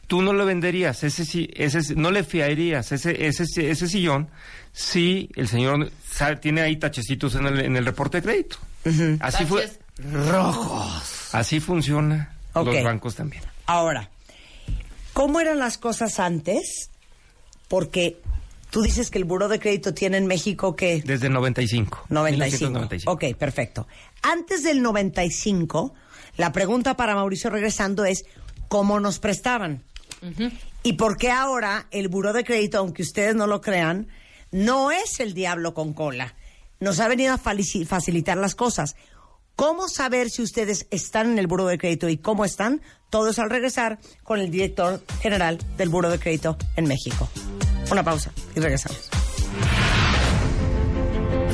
Tú 0.08 0.22
no 0.22 0.34
lo 0.34 0.46
venderías, 0.46 1.04
ese, 1.04 1.50
ese, 1.56 1.96
no 1.96 2.12
le 2.12 2.24
fiarías 2.24 2.92
ese, 2.92 3.28
ese, 3.28 3.44
ese 3.70 3.88
sillón 3.88 4.30
si 4.74 5.30
el 5.36 5.48
señor 5.48 5.92
sabe- 6.10 6.38
tiene 6.38 6.62
ahí 6.62 6.76
tachecitos 6.78 7.36
en 7.36 7.46
el, 7.48 7.60
en 7.62 7.76
el 7.78 7.86
reporte 7.86 8.18
de 8.20 8.24
crédito. 8.24 8.58
Así 9.20 9.46
fue. 9.46 9.68
Taches. 9.68 11.30
Así 11.34 11.60
funciona 11.60 12.34
los 12.56 12.84
bancos 12.84 13.16
también. 13.16 13.44
Ahora, 13.68 14.10
¿cómo 15.14 15.40
eran 15.40 15.60
las 15.60 15.78
cosas 15.78 16.20
antes? 16.20 16.90
Porque 17.68 18.18
tú 18.72 18.82
dices 18.82 19.12
que 19.12 19.20
el 19.20 19.26
buró 19.26 19.48
de 19.48 19.60
crédito 19.60 19.94
tiene 19.94 20.18
en 20.18 20.26
México 20.26 20.76
que... 20.76 21.04
Desde 21.06 21.30
95. 21.30 22.06
95. 22.10 22.58
1995. 22.66 23.12
Ok, 23.12 23.38
perfecto. 23.38 23.88
Antes 24.24 24.64
del 24.64 24.82
95, 24.82 25.94
la 26.38 26.52
pregunta 26.52 26.96
para 26.96 27.14
Mauricio 27.14 27.52
regresando 27.52 28.06
es, 28.06 28.24
¿cómo 28.68 29.00
nos 29.00 29.20
prestaban? 29.20 29.84
¿Y 30.84 30.94
por 30.94 31.18
qué 31.18 31.32
ahora 31.32 31.88
el 31.92 32.08
buró 32.08 32.34
de 32.34 32.44
crédito, 32.44 32.80
aunque 32.80 33.04
ustedes 33.04 33.36
no 33.36 33.46
lo 33.46 33.62
crean, 33.62 34.08
no 34.52 34.92
es 34.92 35.20
el 35.20 35.34
diablo 35.34 35.74
con 35.74 35.94
cola? 35.94 36.36
Nos 36.80 37.00
ha 37.00 37.08
venido 37.08 37.34
a 37.34 37.38
facilitar 37.38 38.38
las 38.38 38.56
cosas. 38.56 38.96
¿Cómo 39.56 39.90
saber 39.90 40.30
si 40.30 40.42
ustedes 40.42 40.88
están 40.90 41.34
en 41.34 41.40
el 41.40 41.48
buró 41.48 41.68
de 41.68 41.78
crédito 41.78 42.08
y 42.10 42.18
cómo 42.18 42.46
están? 42.46 42.82
Todo 43.10 43.30
es 43.30 43.40
al 43.40 43.50
regresar 43.50 44.00
con 44.24 44.40
el 44.40 44.50
director 44.50 45.04
general 45.22 45.60
del 45.78 45.90
buró 45.90 46.10
de 46.10 46.20
crédito 46.20 46.58
en 46.78 46.88
México. 46.88 47.30
Una 47.92 48.04
pausa 48.04 48.32
y 48.56 48.60
regresamos. 48.60 49.10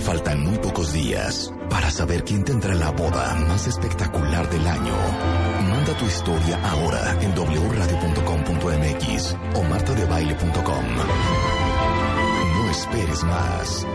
Faltan 0.05 0.41
muy 0.41 0.57
pocos 0.59 0.93
días 0.93 1.51
para 1.69 1.91
saber 1.91 2.23
quién 2.23 2.43
tendrá 2.43 2.73
la 2.75 2.91
boda 2.91 3.35
más 3.47 3.67
espectacular 3.67 4.49
del 4.49 4.65
año. 4.65 4.95
Manda 5.67 5.97
tu 5.97 6.05
historia 6.05 6.59
ahora 6.63 7.17
en 7.21 7.31
wradio.com.mx 7.33 9.35
o 9.55 9.63
martadebaile.com. 9.63 10.85
No 12.55 12.71
esperes 12.71 13.23
más. 13.23 13.85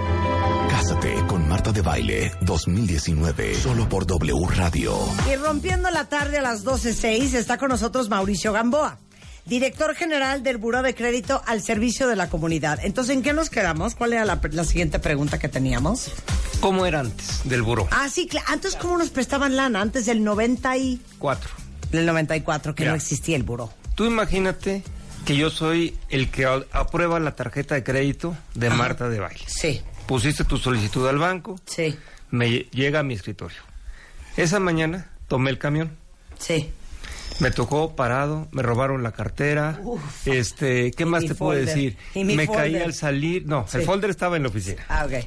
Cásate 0.69 1.15
con 1.29 1.49
Marta 1.49 1.73
de 1.73 1.81
Baile 1.83 2.33
2019, 2.43 3.55
solo 3.55 3.89
por 3.89 4.07
W 4.07 4.35
Radio. 4.55 4.95
Y 5.31 5.37
rompiendo 5.37 5.91
la 5.91 6.09
tarde 6.09 6.39
a 6.39 6.43
las 6.43 6.65
12.06 6.65 7.35
está 7.35 7.57
con 7.57 7.69
nosotros 7.69 8.09
Mauricio 8.09 8.53
Gamboa, 8.53 8.99
director 9.47 9.95
general 9.95 10.43
del 10.43 10.59
Buró 10.59 10.83
de 10.83 10.95
Crédito 10.95 11.43
al 11.47 11.63
servicio 11.63 12.07
de 12.09 12.17
la 12.17 12.29
comunidad. 12.31 12.79
Entonces, 12.83 13.15
¿en 13.17 13.23
qué 13.23 13.33
nos 13.33 13.51
quedamos? 13.51 13.95
¿Cuál 13.95 14.13
era 14.15 14.25
la, 14.25 14.41
la 14.51 14.65
siguiente 14.65 14.99
pregunta 14.99 15.39
que 15.39 15.49
teníamos? 15.49 16.13
¿Cómo 16.61 16.87
era 16.87 17.01
antes 17.01 17.41
del 17.45 17.63
buró? 17.63 17.89
Ah, 17.91 18.09
sí, 18.09 18.29
antes 18.47 18.77
cómo 18.77 18.97
nos 18.99 19.11
prestaban 19.11 19.57
lana, 19.57 19.81
antes 19.81 20.07
del 20.07 20.23
90 20.23 20.77
y... 20.77 21.01
Cuatro. 21.19 21.51
del 21.91 22.07
94, 22.07 22.75
que 22.75 22.85
Ya. 22.85 22.91
no 22.91 22.97
existía 22.97 23.37
el 23.37 23.43
buró. 23.43 23.73
Tú 23.97 24.05
imagínate 24.07 24.83
que 25.27 25.37
yo 25.37 25.51
soy 25.51 25.97
el 26.09 26.31
que 26.31 26.47
aprueba 26.73 27.19
la 27.21 27.35
tarjeta 27.37 27.75
de 27.75 27.83
crédito 27.85 28.37
de 28.55 28.71
Marta 28.71 29.09
de 29.09 29.19
Baile. 29.21 29.45
Sí, 29.47 29.81
Pusiste 30.07 30.45
tu 30.45 30.57
solicitud 30.57 31.07
al 31.09 31.19
banco, 31.19 31.61
sí, 31.65 31.97
me 32.31 32.49
lle- 32.49 32.71
llega 32.71 33.01
a 33.01 33.03
mi 33.03 33.15
escritorio. 33.15 33.59
Esa 34.37 34.59
mañana 34.61 35.11
tomé 35.29 35.51
el 35.51 35.59
camión. 35.59 35.97
sí. 36.39 36.71
Me 37.41 37.51
tocó 37.51 37.97
parado, 37.97 38.49
me 38.53 38.63
robaron 38.63 39.03
la 39.03 39.13
cartera, 39.13 39.81
este, 40.27 40.91
¿qué 40.93 41.07
más 41.07 41.25
te 41.25 41.35
puedo 41.35 41.53
decir? 41.59 41.97
Me 42.15 42.47
caí 42.47 42.77
al 42.77 42.95
salir, 42.95 43.47
no, 43.47 43.67
Sí. 43.69 43.79
el 43.79 43.85
folder 43.85 44.11
estaba 44.11 44.37
en 44.37 44.45
la 44.45 44.49
oficina. 44.51 44.85
Ah, 44.89 45.07
ok. 45.07 45.25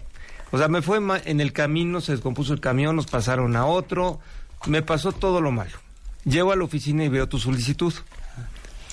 O 0.51 0.57
sea, 0.57 0.67
me 0.67 0.81
fue 0.81 0.99
en 1.25 1.41
el 1.41 1.51
camino, 1.51 1.99
se 2.01 2.13
descompuso 2.13 2.53
el 2.53 2.61
camión, 2.61 2.95
nos 2.95 3.07
pasaron 3.07 3.55
a 3.55 3.65
otro, 3.65 4.19
me 4.67 4.81
pasó 4.81 5.11
todo 5.11 5.41
lo 5.41 5.51
malo. 5.51 5.77
Llego 6.23 6.51
a 6.51 6.55
la 6.55 6.63
oficina 6.63 7.03
y 7.03 7.09
veo 7.09 7.27
tu 7.27 7.39
solicitud. 7.39 7.93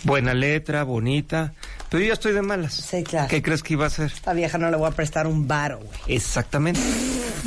Buena 0.04 0.34
letra, 0.34 0.82
bonita, 0.82 1.52
pero 1.88 2.00
yo 2.02 2.08
ya 2.08 2.14
estoy 2.14 2.32
de 2.32 2.42
malas. 2.42 2.74
Sí, 2.74 3.04
claro. 3.04 3.28
¿Qué 3.28 3.40
crees 3.40 3.62
que 3.62 3.74
iba 3.74 3.84
a 3.84 3.86
hacer? 3.86 4.06
Esta 4.06 4.32
vieja 4.32 4.58
no 4.58 4.68
le 4.68 4.76
voy 4.76 4.88
a 4.88 4.90
prestar 4.90 5.28
un 5.28 5.46
varo, 5.46 5.78
güey. 5.78 5.98
Exactamente. 6.08 6.80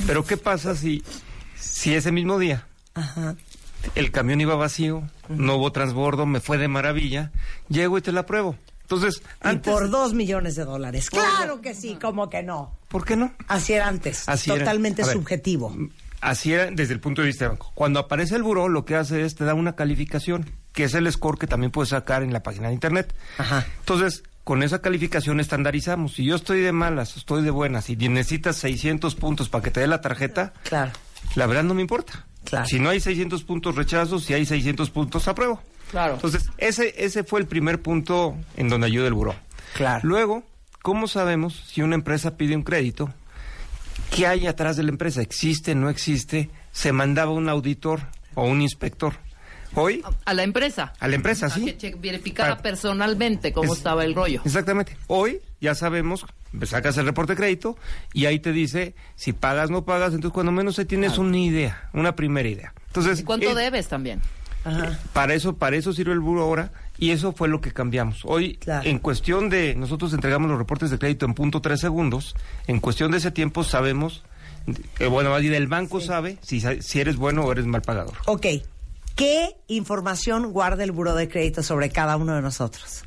Pero 0.08 0.24
¿qué 0.26 0.38
pasa 0.38 0.74
si, 0.76 1.04
si 1.60 1.94
ese 1.94 2.12
mismo 2.14 2.40
día 2.40 2.66
Ajá. 2.94 3.36
El 3.96 4.12
camión 4.12 4.42
iba 4.42 4.56
vacío, 4.56 5.04
no 5.30 5.56
hubo 5.56 5.72
transbordo, 5.72 6.26
me 6.26 6.40
fue 6.40 6.58
de 6.58 6.68
maravilla, 6.68 7.32
llego 7.70 7.98
y 7.98 8.02
te 8.02 8.12
la 8.12 8.26
pruebo? 8.26 8.56
Entonces, 8.82 9.22
Y 9.52 9.56
por 9.58 9.90
dos 9.90 10.14
millones 10.14 10.56
de 10.56 10.64
dólares. 10.66 11.10
Claro 11.10 11.60
que 11.62 11.74
sí, 11.74 11.98
como 12.00 12.30
que 12.30 12.44
no. 12.44 12.72
¿por 12.88 13.04
qué 13.04 13.16
no? 13.16 13.34
Así 13.48 13.74
era 13.74 13.88
antes. 13.88 14.30
Así. 14.30 14.50
Totalmente 14.52 15.04
ver, 15.04 15.14
subjetivo. 15.14 15.76
Así 16.22 16.54
era 16.54 16.70
desde 16.72 16.94
el 16.94 17.00
punto 17.00 17.22
de 17.22 17.28
vista 17.28 17.46
de 17.46 17.50
banco. 17.50 17.72
Cuando 17.76 18.00
aparece 18.00 18.36
el 18.36 18.44
buró, 18.44 18.70
lo 18.70 18.86
que 18.86 18.96
hace 18.96 19.24
es 19.26 19.36
te 19.36 19.44
da 19.44 19.54
una 19.54 19.76
calificación, 19.76 20.50
que 20.72 20.84
es 20.86 20.94
el 20.94 21.12
score 21.12 21.38
que 21.38 21.48
también 21.48 21.72
puedes 21.72 21.90
sacar 21.90 22.24
en 22.24 22.32
la 22.32 22.42
página 22.44 22.68
de 22.70 22.74
internet. 22.76 23.14
Ajá. 23.38 23.66
Entonces, 23.80 24.24
con 24.44 24.62
esa 24.64 24.80
calificación 24.82 25.40
estandarizamos. 25.40 26.14
Si 26.14 26.24
yo 26.24 26.36
estoy 26.36 26.62
de 26.62 26.72
malas, 26.72 27.18
estoy 27.18 27.44
de 27.44 27.50
buenas, 27.52 27.90
y 27.90 27.96
necesitas 27.96 28.56
600 28.58 29.16
puntos 29.16 29.50
para 29.50 29.64
que 29.64 29.72
te 29.72 29.80
dé 29.80 29.88
la 29.88 30.02
tarjeta, 30.02 30.54
Claro. 30.64 30.92
la 31.36 31.48
verdad 31.48 31.64
no 31.64 31.74
me 31.74 31.82
importa. 31.82 32.26
Claro. 32.46 32.66
Si 32.66 32.80
no 32.80 32.90
hay 32.90 33.00
600 33.00 33.44
puntos 33.44 33.76
rechazo, 33.76 34.20
si 34.20 34.34
hay 34.34 34.46
600 34.46 34.90
puntos 34.90 35.28
apruebo. 35.28 35.62
Claro. 35.92 36.16
Entonces, 36.16 36.50
ese, 36.58 36.94
ese 36.98 37.24
fue 37.24 37.40
el 37.40 37.48
primer 37.48 37.82
punto 37.82 38.36
en 38.58 38.70
donde 38.70 38.88
ayuda 38.88 39.08
el 39.08 39.14
buró. 39.14 39.36
Claro. 39.76 40.02
Luego, 40.04 40.44
¿cómo 40.82 41.08
sabemos 41.08 41.64
si 41.68 41.82
una 41.82 41.96
empresa 41.96 42.38
pide 42.38 42.56
un 42.56 42.64
crédito? 42.64 43.14
¿Qué 44.16 44.28
hay 44.28 44.48
atrás 44.48 44.78
de 44.78 44.84
la 44.84 44.90
empresa? 44.90 45.22
¿Existe, 45.22 45.76
no 45.76 45.90
existe? 45.90 46.50
¿Se 46.72 46.92
mandaba 46.92 47.32
un 47.32 47.50
auditor 47.50 48.02
o 48.36 48.46
un 48.46 48.62
inspector? 48.62 49.14
Hoy, 49.78 50.02
a 50.24 50.34
la 50.34 50.44
empresa. 50.44 50.94
a 51.00 51.08
la 51.10 51.16
empresa, 51.16 51.48
A 51.48 51.50
sí. 51.50 51.66
que 51.66 51.78
che- 51.78 51.96
verificara 51.96 52.58
personalmente 52.60 53.52
cómo 53.52 53.74
Es- 53.74 53.80
estaba 53.80 54.06
el 54.06 54.16
rollo. 54.16 54.42
Exactamente. 54.46 54.96
Hoy 55.08 55.42
ya 55.60 55.76
sabemos, 55.76 56.26
sacas 56.64 56.98
el 56.98 57.06
reporte 57.06 57.34
de 57.34 57.38
crédito 57.38 57.78
y 58.14 58.26
ahí 58.26 58.40
te 58.40 58.52
dice 58.52 58.96
si 59.16 59.34
pagas 59.34 59.70
no 59.70 59.86
pagas, 59.86 60.14
entonces 60.14 60.34
cuando 60.34 60.52
menos 60.52 60.76
se 60.76 60.86
tienes 60.86 61.18
una 61.18 61.38
idea, 61.38 61.90
una 61.94 62.16
primera 62.16 62.48
idea. 62.48 62.74
Entonces, 62.88 63.20
¿Y 63.20 63.24
cuánto 63.24 63.50
eh, 63.52 63.56
debes 63.56 63.88
también? 63.88 64.22
Ajá. 64.64 64.98
Para 65.14 65.34
eso, 65.36 65.56
para 65.58 65.76
eso 65.76 65.94
sirve 65.94 66.14
el 66.14 66.20
buro 66.20 66.42
ahora 66.42 66.72
y 66.98 67.12
eso 67.12 67.34
fue 67.34 67.48
lo 67.48 67.62
que 67.62 67.72
cambiamos. 67.72 68.22
Hoy, 68.26 68.56
Claro. 68.58 68.90
en 68.90 68.98
cuestión 69.00 69.50
de, 69.50 69.76
nosotros 69.76 70.12
entregamos 70.14 70.50
los 70.50 70.58
reportes 70.58 70.90
de 70.90 70.98
crédito 70.98 71.26
en 71.26 71.34
punto 71.36 71.62
tres 71.62 71.80
segundos, 71.82 72.36
en 72.68 72.80
cuestión 72.80 73.12
de 73.12 73.18
ese 73.18 73.30
tiempo 73.32 73.64
sabemos, 73.64 74.24
eh, 75.00 75.06
bueno, 75.06 75.30
más 75.30 75.42
bien 75.42 75.54
el 75.54 75.68
banco 75.68 76.02
sabe 76.02 76.38
si, 76.42 76.62
sa- 76.62 76.82
si 76.82 77.00
eres 77.00 77.16
bueno 77.18 77.44
o 77.46 77.52
eres 77.52 77.66
mal 77.68 77.82
pagador. 77.84 78.16
Ok. 78.26 78.46
¿Qué 79.16 79.56
información 79.68 80.52
guarda 80.52 80.84
el 80.84 80.92
Buró 80.92 81.14
de 81.16 81.30
Crédito 81.30 81.62
sobre 81.64 81.90
cada 81.90 82.18
uno 82.18 82.36
de 82.36 82.42
nosotros? 82.42 83.04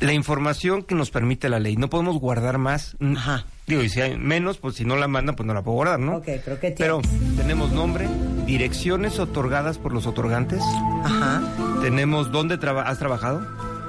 La 0.00 0.12
información 0.12 0.82
que 0.82 0.94
nos 0.94 1.10
permite 1.10 1.48
la 1.48 1.58
ley, 1.60 1.76
no 1.76 1.88
podemos 1.88 2.18
guardar 2.18 2.58
más. 2.58 2.96
Ajá. 3.16 3.44
Digo, 3.66 3.82
y 3.82 3.88
si 3.88 4.00
hay 4.00 4.18
menos, 4.18 4.58
pues 4.58 4.74
si 4.74 4.84
no 4.84 4.96
la 4.96 5.08
mandan, 5.08 5.36
pues 5.36 5.46
no 5.46 5.54
la 5.54 5.62
puedo 5.62 5.76
guardar, 5.76 5.98
¿no? 6.00 6.16
Ok, 6.16 6.26
pero 6.44 6.60
¿qué 6.60 6.74
Pero 6.76 7.00
tenemos 7.36 7.72
nombre, 7.72 8.06
direcciones 8.46 9.18
otorgadas 9.18 9.78
por 9.78 9.92
los 9.94 10.06
otorgantes, 10.06 10.60
Ajá. 11.04 11.42
tenemos 11.80 12.30
dónde 12.30 12.58
traba- 12.58 12.82
has 12.82 12.98
trabajado 12.98 13.46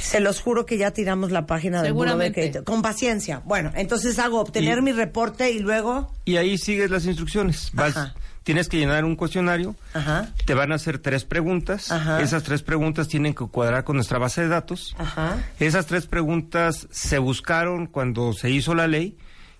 Se 0.00 0.20
los 0.20 0.40
juro 0.40 0.66
que 0.66 0.76
ya 0.76 0.90
tiramos 0.90 1.30
la 1.30 1.46
página 1.46 1.82
del 1.82 1.92
Buro 1.92 2.04
de 2.04 2.10
Seguramente. 2.10 2.40
Crédito. 2.40 2.64
Con 2.64 2.82
paciencia. 2.82 3.40
Bueno, 3.44 3.72
entonces 3.74 4.18
hago 4.18 4.40
obtener 4.40 4.78
Y- 4.78 4.82
mi 4.82 4.92
reporte 4.92 5.50
y 5.50 5.60
luego... 5.60 6.12
y 6.24 6.36
ahí 6.36 6.58
sigues 6.58 6.90
las 6.90 7.06
instrucciones. 7.06 7.70
Vas, 7.72 7.96
Ajá. 7.96 8.14
Tienes 8.42 8.68
que 8.68 8.78
llenar 8.78 9.04
un 9.04 9.16
cuestionario. 9.16 9.76
Ajá. 9.94 10.28
Te 10.44 10.54
van 10.54 10.72
a 10.72 10.76
hacer 10.76 10.98
tres 10.98 11.24
preguntas. 11.24 11.90
Ajá. 11.90 12.20
Esas 12.20 12.42
tres 12.42 12.62
preguntas 12.62 13.08
tienen 13.08 13.34
que 13.34 13.46
cuadrar 13.46 13.84
con 13.84 13.96
nuestra 13.96 14.18
base 14.18 14.42
de 14.42 14.48
datos. 14.48 14.94
Ajá. 14.98 15.38
Esas 15.58 15.86
tres 15.86 16.06
preguntas 16.06 16.88
se 16.90 17.18
buscaron 17.18 17.86
cuando 17.86 18.32
se 18.32 18.50
hizo 18.50 18.74
la 18.74 18.86
ley, 18.86 19.16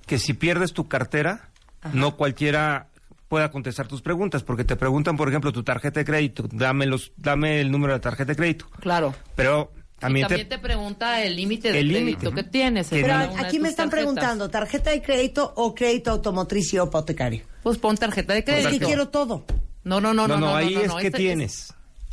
que 0.06 0.18
si 0.18 0.34
pierdes 0.34 0.72
tu 0.72 0.88
cartera, 0.88 1.50
no 1.92 2.16
cualquiera 2.16 2.88
pueda 3.28 3.50
contestar 3.50 3.88
tus 3.88 4.02
preguntas, 4.02 4.42
porque 4.42 4.62
te 4.62 4.76
preguntan, 4.76 5.16
por 5.16 5.26
ejemplo, 5.26 5.52
tu 5.52 5.62
tarjeta 5.62 6.00
de 6.00 6.04
crédito, 6.04 6.46
dame, 6.52 6.84
los, 6.84 7.12
dame 7.16 7.62
el 7.62 7.70
número 7.70 7.94
de 7.94 7.98
la 7.98 8.02
tarjeta 8.02 8.32
de 8.32 8.36
crédito. 8.36 8.66
Claro. 8.78 9.14
Pero 9.34 9.72
también, 10.02 10.26
y 10.26 10.28
también 10.28 10.48
te, 10.48 10.58
pregunta 10.58 11.22
el 11.22 11.34
límite 11.36 11.72
de 11.72 11.78
El 11.80 11.88
crédito 11.90 12.30
límite. 12.30 12.34
que 12.44 12.50
tienes. 12.50 12.88
Pero 12.90 13.14
aquí 13.14 13.58
me 13.58 13.68
están 13.70 13.88
tarjetas. 13.88 13.90
preguntando, 13.90 14.48
¿tarjeta 14.50 14.90
de 14.90 15.00
crédito 15.02 15.52
o 15.56 15.74
crédito 15.74 16.10
automotriz 16.10 16.72
y 16.74 16.76
hipotecario? 16.76 17.44
Pues 17.62 17.78
pon 17.78 17.96
tarjeta 17.96 18.34
de 18.34 18.40
Es 18.40 18.44
crédito. 18.44 18.70
que 18.70 18.78
quiero 18.80 19.08
todo. 19.08 19.44
No, 19.84 20.00
no, 20.00 20.12
no, 20.12 20.28
No, 20.28 20.36
no. 20.38 20.46
no, 20.48 20.56
ahí 20.56 20.74
no, 20.74 20.80
es 20.82 20.88
no, 20.88 20.96
que 20.98 21.06
este- 21.06 21.18
tienes. 21.18 21.72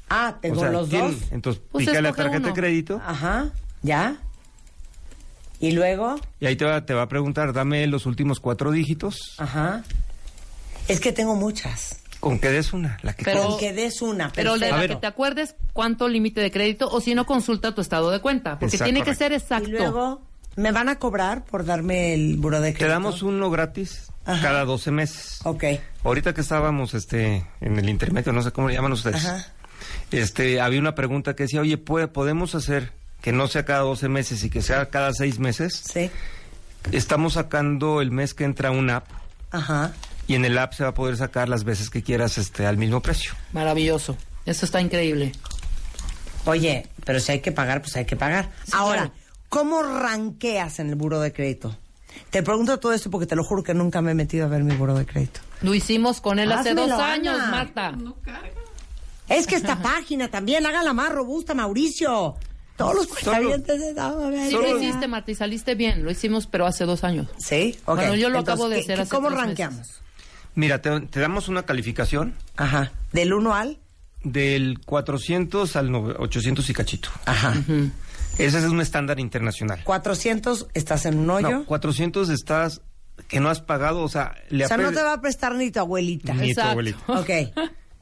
Ah, 0.10 0.38
tengo 0.42 0.58
O 0.58 0.60
sea, 0.62 0.72
los 0.72 0.90
dos. 0.90 1.14
Entonces, 1.32 1.62
Pues 1.72 1.86
pica 1.86 2.02
la 2.02 2.14
tarjeta 2.14 2.48
de 2.48 2.54
crédito 2.54 3.00
Ajá. 3.06 3.50
¿Ya? 3.84 4.16
Y 5.60 5.72
luego... 5.74 6.20
y 6.40 6.46
ahí 6.46 6.56
te 6.56 6.66
va, 6.66 6.86
te 6.86 6.94
va 6.94 7.02
a 7.04 7.08
preguntar, 7.10 7.52
dame 7.54 7.86
los 7.88 8.06
últimos 8.06 8.40
cuatro 8.40 8.72
dígitos, 8.72 9.36
Ajá. 9.38 9.84
Es 10.88 11.00
que 11.00 11.12
tengo 11.12 11.36
muchas. 11.36 11.99
Con 12.20 12.40
que 12.40 12.50
des 12.50 12.74
una, 12.74 12.98
la 13.02 13.14
que 13.14 13.24
Pero- 13.24 13.44
Con 13.48 13.60
que 13.60 13.74
des 13.74 14.02
una. 14.02 14.32
Pero 14.34 14.58
de 14.58 14.70
la 14.72 14.78
ver. 14.78 14.90
que 14.92 14.96
te 14.98 15.08
acuerdes 15.08 15.56
cuánto 15.74 16.08
límite 16.08 16.42
de 16.42 16.52
crédito 16.52 16.90
o 16.90 17.00
si 17.02 17.16
no 17.16 17.26
consulta 17.26 17.74
tu 17.74 17.82
estado 17.82 18.12
de 18.12 18.20
cuenta, 18.20 18.60
porque 18.60 18.76
Exacto, 18.76 18.84
tiene 18.86 19.00
que 19.00 19.04
correcto. 19.16 19.24
ser 19.24 19.34
exacto. 19.34 19.70
Y 19.70 19.72
luego, 19.72 20.22
¿me 20.56 20.72
van 20.72 20.90
a 20.90 21.00
cobrar 21.00 21.46
por 21.46 21.66
darme 21.66 22.14
el 22.14 22.38
buro 22.38 22.60
de 22.60 22.70
crédito? 22.74 22.86
Te 22.86 22.92
damos 22.92 23.22
uno 23.24 23.50
gratis 23.50 24.12
Ajá. 24.26 24.42
cada 24.42 24.66
12 24.66 24.92
meses. 24.92 25.40
Ok. 25.46 25.64
Ahorita 26.04 26.34
que 26.34 26.42
estábamos 26.42 26.94
este 26.94 27.46
en 27.62 27.78
el 27.80 27.88
intermedio, 27.90 28.34
no 28.34 28.42
sé 28.42 28.52
cómo 28.52 28.68
le 28.68 28.74
llaman 28.76 28.92
ustedes. 28.92 29.26
Ajá. 29.26 29.46
este, 30.12 30.60
había 30.60 30.80
una 30.80 30.96
pregunta 30.96 31.36
que 31.36 31.44
decía, 31.44 31.62
oye, 31.62 31.78
¿puede, 31.78 32.08
¿podemos 32.08 32.54
hacer 32.56 32.92
que 33.22 33.32
no 33.32 33.48
sea 33.48 33.64
cada 33.66 33.82
12 33.82 34.10
meses 34.10 34.44
y 34.44 34.50
que 34.50 34.62
sea 34.62 34.88
cada 34.90 35.14
6 35.14 35.40
meses? 35.40 35.82
Sí. 35.92 36.12
Estamos 36.92 37.34
sacando 37.34 38.02
el 38.02 38.12
mes 38.12 38.34
que 38.34 38.44
entra 38.46 38.72
una 38.72 38.98
app 38.98 39.08
Ajá. 39.52 39.92
Y 40.30 40.36
en 40.36 40.46
el 40.46 40.58
app 40.60 40.74
se 40.74 40.84
va 40.84 40.90
a 40.90 40.94
poder 40.94 41.18
sacar 41.18 41.50
las 41.50 41.64
veces 41.64 41.90
que 41.90 42.04
quieras 42.04 42.38
este, 42.38 42.66
al 42.68 42.78
mismo 42.78 43.02
precio. 43.02 43.34
Maravilloso. 43.52 44.16
Eso 44.46 44.64
está 44.66 44.80
increíble. 44.80 45.32
Oye, 46.46 46.88
pero 47.04 47.20
si 47.20 47.32
hay 47.34 47.40
que 47.42 47.52
pagar, 47.52 47.82
pues 47.82 47.96
hay 47.96 48.06
que 48.06 48.16
pagar. 48.16 48.52
Sí, 48.64 48.72
Ahora, 48.74 49.02
claro. 49.08 49.14
¿cómo 49.50 49.82
ranqueas 49.82 50.80
en 50.80 50.90
el 50.90 50.96
buro 50.96 51.20
de 51.20 51.34
crédito? 51.34 51.76
Te 52.30 52.44
pregunto 52.44 52.80
todo 52.80 52.94
esto 52.94 53.10
porque 53.10 53.26
te 53.26 53.36
lo 53.36 53.44
juro 53.44 53.64
que 53.64 53.74
nunca 53.74 54.02
me 54.02 54.12
he 54.12 54.16
metido 54.16 54.46
a 54.46 54.50
ver 54.50 54.64
mi 54.64 54.76
buro 54.76 54.94
de 54.96 55.06
crédito. 55.06 55.42
Lo 55.62 55.74
hicimos 55.74 56.22
con 56.22 56.38
él 56.40 56.52
hace 56.52 56.74
dos 56.76 56.92
años, 56.92 57.36
Ana. 57.40 57.52
Marta. 57.52 57.98
Es 59.28 59.48
que 59.48 59.56
esta 59.56 59.80
página 59.82 60.30
también, 60.30 60.66
hágala 60.66 60.94
más 60.94 61.12
robusta, 61.12 61.54
Mauricio. 61.54 62.36
Todos 62.78 62.96
los 62.96 63.08
cuentavientes 63.08 63.80
de 63.80 63.94
Sí 64.48 64.54
lo 64.54 64.78
hiciste, 64.80 65.08
Marta, 65.08 65.32
y 65.32 65.36
saliste 65.36 65.76
bien. 65.76 66.04
Lo 66.04 66.12
hicimos, 66.12 66.48
pero 66.48 66.66
hace 66.66 66.86
dos 66.86 67.04
años. 67.04 67.28
Sí, 67.38 67.78
ok. 67.86 67.96
Bueno, 67.98 68.16
yo 68.16 68.30
lo 68.30 68.40
Entonces, 68.40 68.54
acabo 68.54 68.70
de 68.70 68.76
¿qué- 68.78 68.82
hacer 68.84 69.02
hace 69.02 69.10
¿Cómo 69.10 69.30
ranqueamos? 69.30 70.02
Mira, 70.56 70.82
te, 70.82 71.00
te 71.02 71.20
damos 71.20 71.48
una 71.48 71.64
calificación 71.64 72.34
Ajá. 72.58 72.92
Del 73.14 73.34
1 73.34 73.54
al. 73.56 73.78
del 74.24 74.80
400 74.86 75.76
al 75.76 75.90
nove- 75.90 76.16
800 76.20 76.70
y 76.70 76.74
cachito. 76.74 77.10
Ajá. 77.26 77.54
Ese 78.38 78.58
es 78.60 78.66
un 78.66 78.82
estándar 78.82 79.20
internacional. 79.20 79.82
400, 79.84 80.68
estás 80.74 81.06
en 81.06 81.20
un 81.20 81.30
hoyo. 81.30 81.50
No, 81.50 81.66
400 81.66 82.30
estás 82.30 82.82
que 83.28 83.40
no 83.42 83.50
has 83.50 83.60
pagado, 83.62 84.02
o 84.02 84.08
sea, 84.10 84.34
le 84.50 84.64
o 84.64 84.68
sea, 84.68 84.78
no 84.78 84.92
te 84.92 85.04
va 85.04 85.14
a 85.14 85.22
prestar 85.22 85.54
ni 85.56 85.72
tu 85.72 85.80
abuelita. 85.80 86.34
Ni 86.34 86.54
tu 86.54 86.62
abuelita. 86.62 87.00
Ok. 87.08 87.30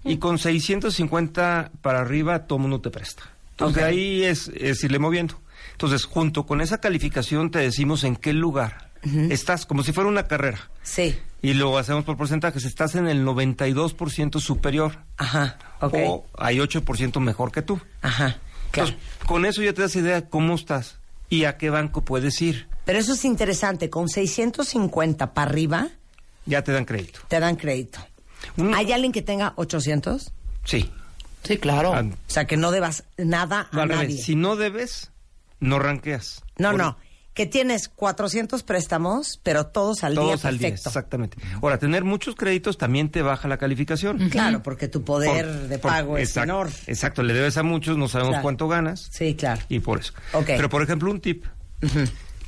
Y 0.04 0.18
con 0.18 0.38
650 0.38 1.72
para 1.82 2.00
arriba, 2.02 2.46
todo 2.46 2.60
mundo 2.60 2.80
te 2.82 2.90
presta. 2.92 3.24
Entonces, 3.52 3.78
Ok. 3.78 3.84
de 3.84 3.90
ahí 3.90 4.24
es, 4.24 4.50
es 4.56 4.84
irle 4.84 5.00
moviendo. 5.00 5.42
Entonces, 5.72 6.06
junto 6.06 6.46
con 6.46 6.62
esa 6.62 6.80
calificación, 6.80 7.52
te 7.52 7.60
decimos 7.60 8.04
en 8.04 8.16
qué 8.16 8.32
lugar 8.34 8.87
estás, 9.04 9.66
como 9.66 9.84
si 9.84 9.92
fuera 9.94 10.10
una 10.10 10.28
carrera. 10.28 10.70
Sí. 10.84 11.18
Y 11.42 11.54
lo 11.54 11.78
hacemos 11.78 12.04
por 12.04 12.18
porcentajes. 12.18 12.66
Estás 12.66 12.96
en 12.96 13.08
el 13.08 13.24
92% 13.26 14.40
superior. 14.40 15.00
Ajá. 15.18 15.58
Ok. 15.82 15.94
O 16.08 16.26
hay 16.38 16.58
8% 16.58 17.20
mejor 17.20 17.52
que 17.52 17.62
tú. 17.62 17.80
Ajá. 18.02 18.38
Claro. 18.72 18.90
Entonces, 18.90 18.96
con 19.26 19.46
eso 19.46 19.62
ya 19.62 19.74
te 19.74 19.82
das 19.82 19.96
idea 19.96 20.22
de 20.22 20.30
cómo 20.30 20.56
estás 20.56 20.98
y 21.30 21.44
a 21.46 21.58
qué 21.58 21.70
banco 21.70 22.04
puedes 22.04 22.42
ir. 22.42 22.68
Pero 22.86 23.00
eso 23.00 23.14
es 23.14 23.24
interesante. 23.26 23.90
Con 23.90 24.08
650 24.10 25.34
para 25.34 25.50
arriba, 25.52 25.88
Ya 26.46 26.64
te 26.64 26.72
dan 26.72 26.86
crédito. 26.86 27.20
te 27.28 27.40
dan 27.40 27.56
crédito. 27.56 28.00
¿Hay 28.76 28.92
alguien 28.92 29.12
que 29.12 29.22
tenga 29.22 29.54
800? 29.58 30.32
Sí. 30.64 30.92
Sí, 31.44 31.58
claro. 31.58 31.94
Ah, 31.94 32.02
O 32.04 32.30
sea, 32.32 32.46
que 32.46 32.58
no 32.58 32.72
debas 32.72 33.04
nada 33.18 33.68
a 33.72 33.82
al 33.82 33.90
revés. 33.90 34.04
nadie. 34.10 34.22
Si 34.22 34.36
no 34.36 34.56
debes, 34.56 35.12
no 35.60 35.80
ranqueas. 35.80 36.44
No, 36.58 36.72
Por- 36.72 36.80
no. 36.80 36.98
Que 37.38 37.46
tienes 37.46 37.88
400 37.88 38.64
préstamos, 38.64 39.40
pero 39.44 39.68
todos 39.68 40.04
al 40.04 40.16
Todos 40.16 40.42
día 40.42 40.50
al 40.50 40.58
día, 40.58 40.68
exactamente. 40.70 41.38
Ahora, 41.62 41.78
tener 41.78 42.04
muchos 42.04 42.36
créditos 42.36 42.78
también 42.78 43.10
te 43.10 43.22
baja 43.22 43.48
la 43.48 43.58
calificación. 43.58 44.30
Claro, 44.30 44.64
porque 44.64 44.88
tu 44.88 45.04
poder 45.04 45.46
Por- 45.46 45.68
de 45.70 45.78
por- 45.80 45.92
pago 45.92 46.18
es 46.18 46.36
menor. 46.36 46.70
Exacto, 46.88 47.22
le 47.22 47.34
debes 47.36 47.56
a 47.58 47.64
muchos, 47.64 47.96
no 47.96 48.08
sabemos 48.08 48.32
Claro. 48.32 48.44
cuánto 48.44 48.68
ganas 48.68 49.08
Sí, 49.12 49.36
claro. 49.36 49.62
y 49.70 49.80
por 49.80 50.00
eso. 50.00 50.14
Pero, 50.46 50.68
por 50.68 50.82
ejemplo, 50.82 51.12
un 51.12 51.22
tip. 51.22 51.46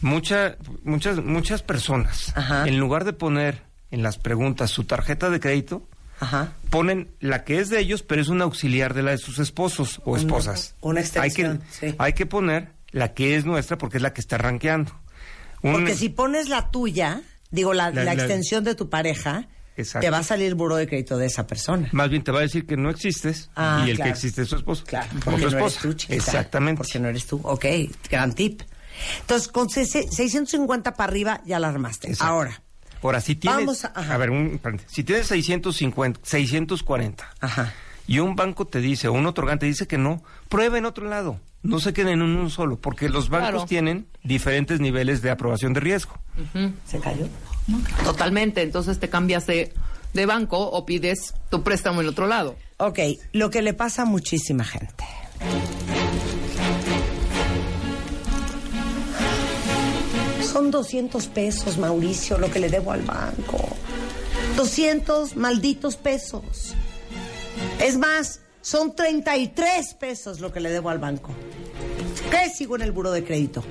Mucha- 0.01 0.55
muchas, 0.84 1.24
muchas 1.24 1.62
personas, 1.62 2.31
Ajá. 2.36 2.67
en 2.67 2.79
lugar 2.79 3.03
de 3.03 3.13
poner 3.13 3.63
en 3.91 4.01
las 4.01 4.17
preguntas 4.17 4.72
su 4.72 4.86
tarjeta 4.86 5.29
de 5.29 5.39
crédito, 5.39 5.84
Ajá. 6.22 6.53
ponen 6.69 7.10
la 7.19 7.43
que 7.43 7.60
es 7.60 7.69
de 7.69 7.79
ellos, 7.79 8.01
pero 8.03 8.22
es 8.22 8.29
un 8.29 8.41
auxiliar 8.41 8.93
de 8.93 9.03
la 9.03 9.12
de 9.12 9.17
sus 9.17 9.39
esposos 9.39 10.01
o 10.05 10.15
esposas. 10.15 10.75
una 10.81 11.01
extensión, 11.01 11.51
Hay 11.51 11.58
que, 11.79 11.89
sí. 11.89 11.96
hay 12.00 12.13
que 12.13 12.25
poner 12.25 12.69
la 12.91 13.13
que 13.13 13.36
es 13.36 13.46
nuestra 13.46 13.77
porque 13.77 13.98
es 13.98 14.03
la 14.03 14.13
que 14.13 14.22
está 14.22 14.38
rankeando. 14.38 14.91
Un- 15.62 15.74
Porque 15.74 15.96
si 15.96 16.10
pones 16.10 16.48
la 16.50 16.72
tuya, 16.72 17.22
digo, 17.51 17.74
la, 17.74 17.89
La- 17.91 18.03
la 18.03 18.03
la- 18.05 18.13
extensión 18.13 18.63
de 18.63 18.75
tu 18.75 18.89
pareja, 18.89 19.48
Exacto. 19.75 20.05
te 20.05 20.10
va 20.10 20.19
a 20.19 20.24
salir 20.24 20.48
el 20.48 20.55
buro 20.55 20.75
de 20.77 20.88
crédito 20.88 21.17
de 21.17 21.25
esa 21.27 21.46
persona. 21.48 21.89
Más 21.91 22.10
bien 22.10 22.24
te 22.24 22.31
va 22.31 22.39
a 22.39 22.41
decir 22.43 22.65
que 22.65 22.77
no 22.77 22.89
existes 22.89 23.50
Ah, 23.55 23.84
y 23.86 23.89
el 23.91 23.96
claro. 23.98 24.10
que 24.12 24.13
existe 24.15 24.41
es 24.43 24.50
su 24.50 24.55
esposo. 24.55 24.84
Claro, 24.86 25.08
o 25.17 25.19
porque 25.19 25.41
no 25.45 25.58
eres 25.60 25.75
tú, 25.78 25.93
chiquita. 25.93 26.15
Exactamente. 26.15 26.78
Porque 26.78 26.99
no 26.99 27.10
eres 27.10 27.25
tú. 27.25 27.39
Ok, 27.43 27.65
gran 28.10 28.34
tip. 28.34 28.62
Entonces, 29.21 29.47
con 29.47 29.69
se- 29.69 29.86
650 29.86 30.93
para 30.93 31.10
arriba 31.12 31.41
ya 31.45 31.60
la 31.60 31.69
armaste. 31.69 32.08
Exacto. 32.10 32.34
Ahora, 32.34 32.62
Ahora, 33.02 33.21
si 33.21 33.36
tienes. 33.36 33.60
Vamos 33.60 33.86
a- 33.86 34.17
ver, 34.17 34.30
un, 34.30 34.60
si 34.88 35.06
tienes 35.06 35.28
650, 35.28 36.19
640 36.23 37.30
Ajá. 37.39 37.73
Y 38.10 38.19
un 38.19 38.36
banco 38.36 38.65
te 38.65 38.80
dice, 38.82 39.08
o 39.08 39.13
un 39.13 39.28
otorgante 39.28 39.67
dice 39.67 39.86
que 39.88 40.00
no, 40.00 40.24
prueba 40.50 40.80
en 40.80 40.86
otro 40.86 41.08
lado. 41.08 41.39
No 41.62 41.80
se 41.80 41.93
queden 41.93 42.13
en 42.13 42.22
uno 42.24 42.50
solo, 42.50 42.78
porque 42.80 43.08
los 43.08 43.30
bancos 43.30 43.50
Claro. 43.52 43.65
tienen 43.65 44.08
diferentes 44.24 44.80
niveles 44.80 45.22
de 45.22 45.30
aprobación 45.30 45.74
de 45.74 45.80
riesgo. 45.82 46.13
¿se 46.88 47.00
cayó? 47.00 47.28
Totalmente. 48.04 48.63
Entonces 48.63 49.00
te 49.00 49.10
cambias 49.10 49.45
de, 49.45 49.74
de 50.13 50.26
banco 50.26 50.58
o 50.58 50.86
pides 50.88 51.36
tu 51.52 51.62
préstamo 51.62 52.02
en 52.02 52.08
otro 52.08 52.26
lado. 52.26 52.56
Ok, 52.78 52.98
lo 53.34 53.50
que 53.52 53.62
le 53.62 53.74
pasa 53.76 54.02
a 54.02 54.06
muchísima 54.06 54.63
gente. 54.63 55.04
Son 60.52 60.72
200 60.72 61.28
pesos, 61.28 61.78
Mauricio, 61.78 62.38
lo 62.38 62.50
que 62.50 62.60
le 62.60 62.69
debo 62.69 62.91
al 62.91 63.02
banco. 63.04 63.60
200 64.56 65.36
malditos 65.36 65.95
pesos. 65.95 66.74
Es 67.79 67.97
más, 67.97 68.41
son 68.62 68.95
33 68.95 69.93
pesos 69.95 70.39
lo 70.39 70.51
que 70.51 70.59
le 70.59 70.69
debo 70.69 70.89
al 70.89 70.99
banco. 70.99 71.33
¿Qué 72.29 72.49
sigo 72.49 72.75
en 72.75 72.81
el 72.81 72.91
buro 72.91 73.12
de 73.12 73.23
crédito? 73.23 73.63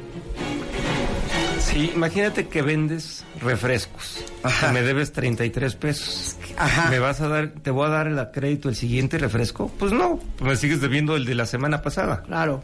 Sí, 1.61 1.93
imagínate 1.95 2.49
que 2.49 2.63
vendes 2.63 3.25
refrescos. 3.41 4.25
Ajá. 4.43 4.69
que 4.69 4.73
Me 4.73 4.83
debes 4.83 5.13
33 5.13 5.75
pesos. 5.75 6.37
Ajá. 6.57 6.91
¿Me 6.91 6.99
vas 6.99 7.21
a 7.21 7.29
dar, 7.29 7.51
te 7.51 7.71
voy 7.71 7.87
a 7.87 7.91
dar 7.91 8.07
el 8.07 8.31
crédito 8.33 8.69
el 8.69 8.77
siguiente 8.77 9.19
refresco? 9.19 9.71
Pues 9.79 9.93
no, 9.93 10.19
me 10.41 10.57
sigues 10.57 10.81
debiendo 10.81 11.17
el 11.17 11.25
de 11.25 11.35
la 11.35 11.47
semana 11.47 11.83
pasada. 11.83 12.23
Claro. 12.23 12.63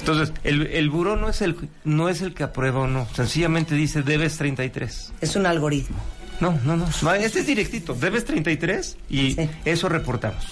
Entonces, 0.00 0.32
el, 0.42 0.66
el 0.68 0.90
buró 0.90 1.16
no 1.16 1.28
es 1.28 1.42
el, 1.42 1.56
no 1.84 2.08
es 2.08 2.22
el 2.22 2.34
que 2.34 2.42
aprueba 2.42 2.80
o 2.80 2.86
no. 2.86 3.06
Sencillamente 3.14 3.74
dice, 3.74 4.02
debes 4.02 4.36
33. 4.36 5.12
Es 5.20 5.36
un 5.36 5.46
algoritmo. 5.46 5.98
No, 6.42 6.58
no, 6.64 6.76
no. 6.76 6.88
No, 7.02 7.14
Este 7.14 7.40
es 7.40 7.46
directito. 7.46 7.94
Debes 7.94 8.24
33 8.26 8.96
y 9.08 9.32
Sí. 9.32 9.48
eso 9.64 9.88
reportamos. 9.88 10.44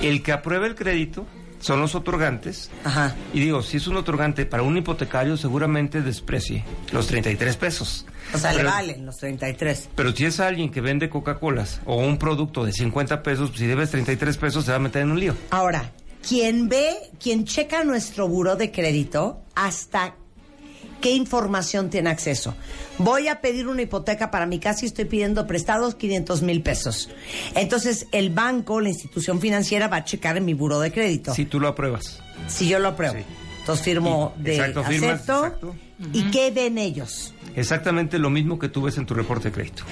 El 0.00 0.22
que 0.22 0.32
aprueba 0.32 0.66
el 0.66 0.74
crédito 0.74 1.26
son 1.60 1.80
los 1.80 1.94
otorgantes. 1.94 2.70
Ajá. 2.84 3.14
Y 3.32 3.40
digo, 3.40 3.62
si 3.62 3.78
es 3.78 3.86
un 3.86 3.96
otorgante 3.96 4.46
para 4.46 4.62
un 4.62 4.76
hipotecario, 4.76 5.36
seguramente 5.36 6.02
desprecie 6.02 6.62
los 6.92 7.06
33 7.06 7.56
pesos. 7.56 8.06
O 8.32 8.38
sea, 8.38 8.52
le 8.52 8.64
valen 8.64 9.04
los 9.06 9.16
33. 9.18 9.88
Pero 9.94 10.12
si 10.12 10.24
es 10.26 10.40
alguien 10.40 10.70
que 10.70 10.80
vende 10.80 11.08
Coca-Colas 11.08 11.80
o 11.86 11.96
un 11.96 12.18
producto 12.18 12.64
de 12.64 12.72
50 12.72 13.22
pesos, 13.22 13.48
pues 13.50 13.60
si 13.60 13.66
debes 13.66 13.90
33 13.90 14.36
pesos, 14.36 14.64
se 14.64 14.70
va 14.70 14.76
a 14.76 14.80
meter 14.80 15.02
en 15.02 15.10
un 15.10 15.20
lío. 15.20 15.34
Ahora, 15.50 15.90
quien 16.26 16.68
ve, 16.68 16.90
quien 17.22 17.44
checa 17.44 17.82
nuestro 17.84 18.28
buro 18.28 18.56
de 18.56 18.70
crédito, 18.70 19.40
hasta 19.54 20.14
qué 21.04 21.10
información 21.14 21.90
tiene 21.90 22.08
acceso. 22.08 22.54
Voy 22.96 23.28
a 23.28 23.42
pedir 23.42 23.68
una 23.68 23.82
hipoteca 23.82 24.30
para 24.30 24.46
mi 24.46 24.58
casa 24.58 24.86
y 24.86 24.88
estoy 24.88 25.04
pidiendo 25.04 25.46
prestados 25.46 25.96
500 25.96 26.40
mil 26.40 26.62
pesos. 26.62 27.10
Entonces, 27.54 28.06
el 28.10 28.30
banco, 28.30 28.80
la 28.80 28.88
institución 28.88 29.38
financiera 29.38 29.88
va 29.88 29.98
a 29.98 30.04
checar 30.04 30.38
en 30.38 30.46
mi 30.46 30.54
buro 30.54 30.80
de 30.80 30.90
crédito. 30.90 31.34
Si 31.34 31.44
tú 31.44 31.60
lo 31.60 31.68
apruebas. 31.68 32.20
Si 32.48 32.66
yo 32.68 32.78
lo 32.78 32.88
apruebo. 32.88 33.16
Sí. 33.18 33.24
Entonces 33.60 33.84
firmo 33.84 34.34
Y- 34.38 34.42
de 34.44 34.54
exacto, 34.56 34.84
firmas, 34.84 35.10
acepto. 35.12 35.44
exacto. 35.44 35.74
¿Y 36.14 36.22
qué 36.30 36.50
ven 36.50 36.78
ellos? 36.78 37.34
Exactamente 37.54 38.18
lo 38.18 38.30
mismo 38.30 38.58
que 38.58 38.70
tú 38.70 38.80
ves 38.82 38.96
en 38.96 39.04
tu 39.04 39.12
reporte 39.12 39.48
de 39.48 39.52
crédito. 39.52 39.82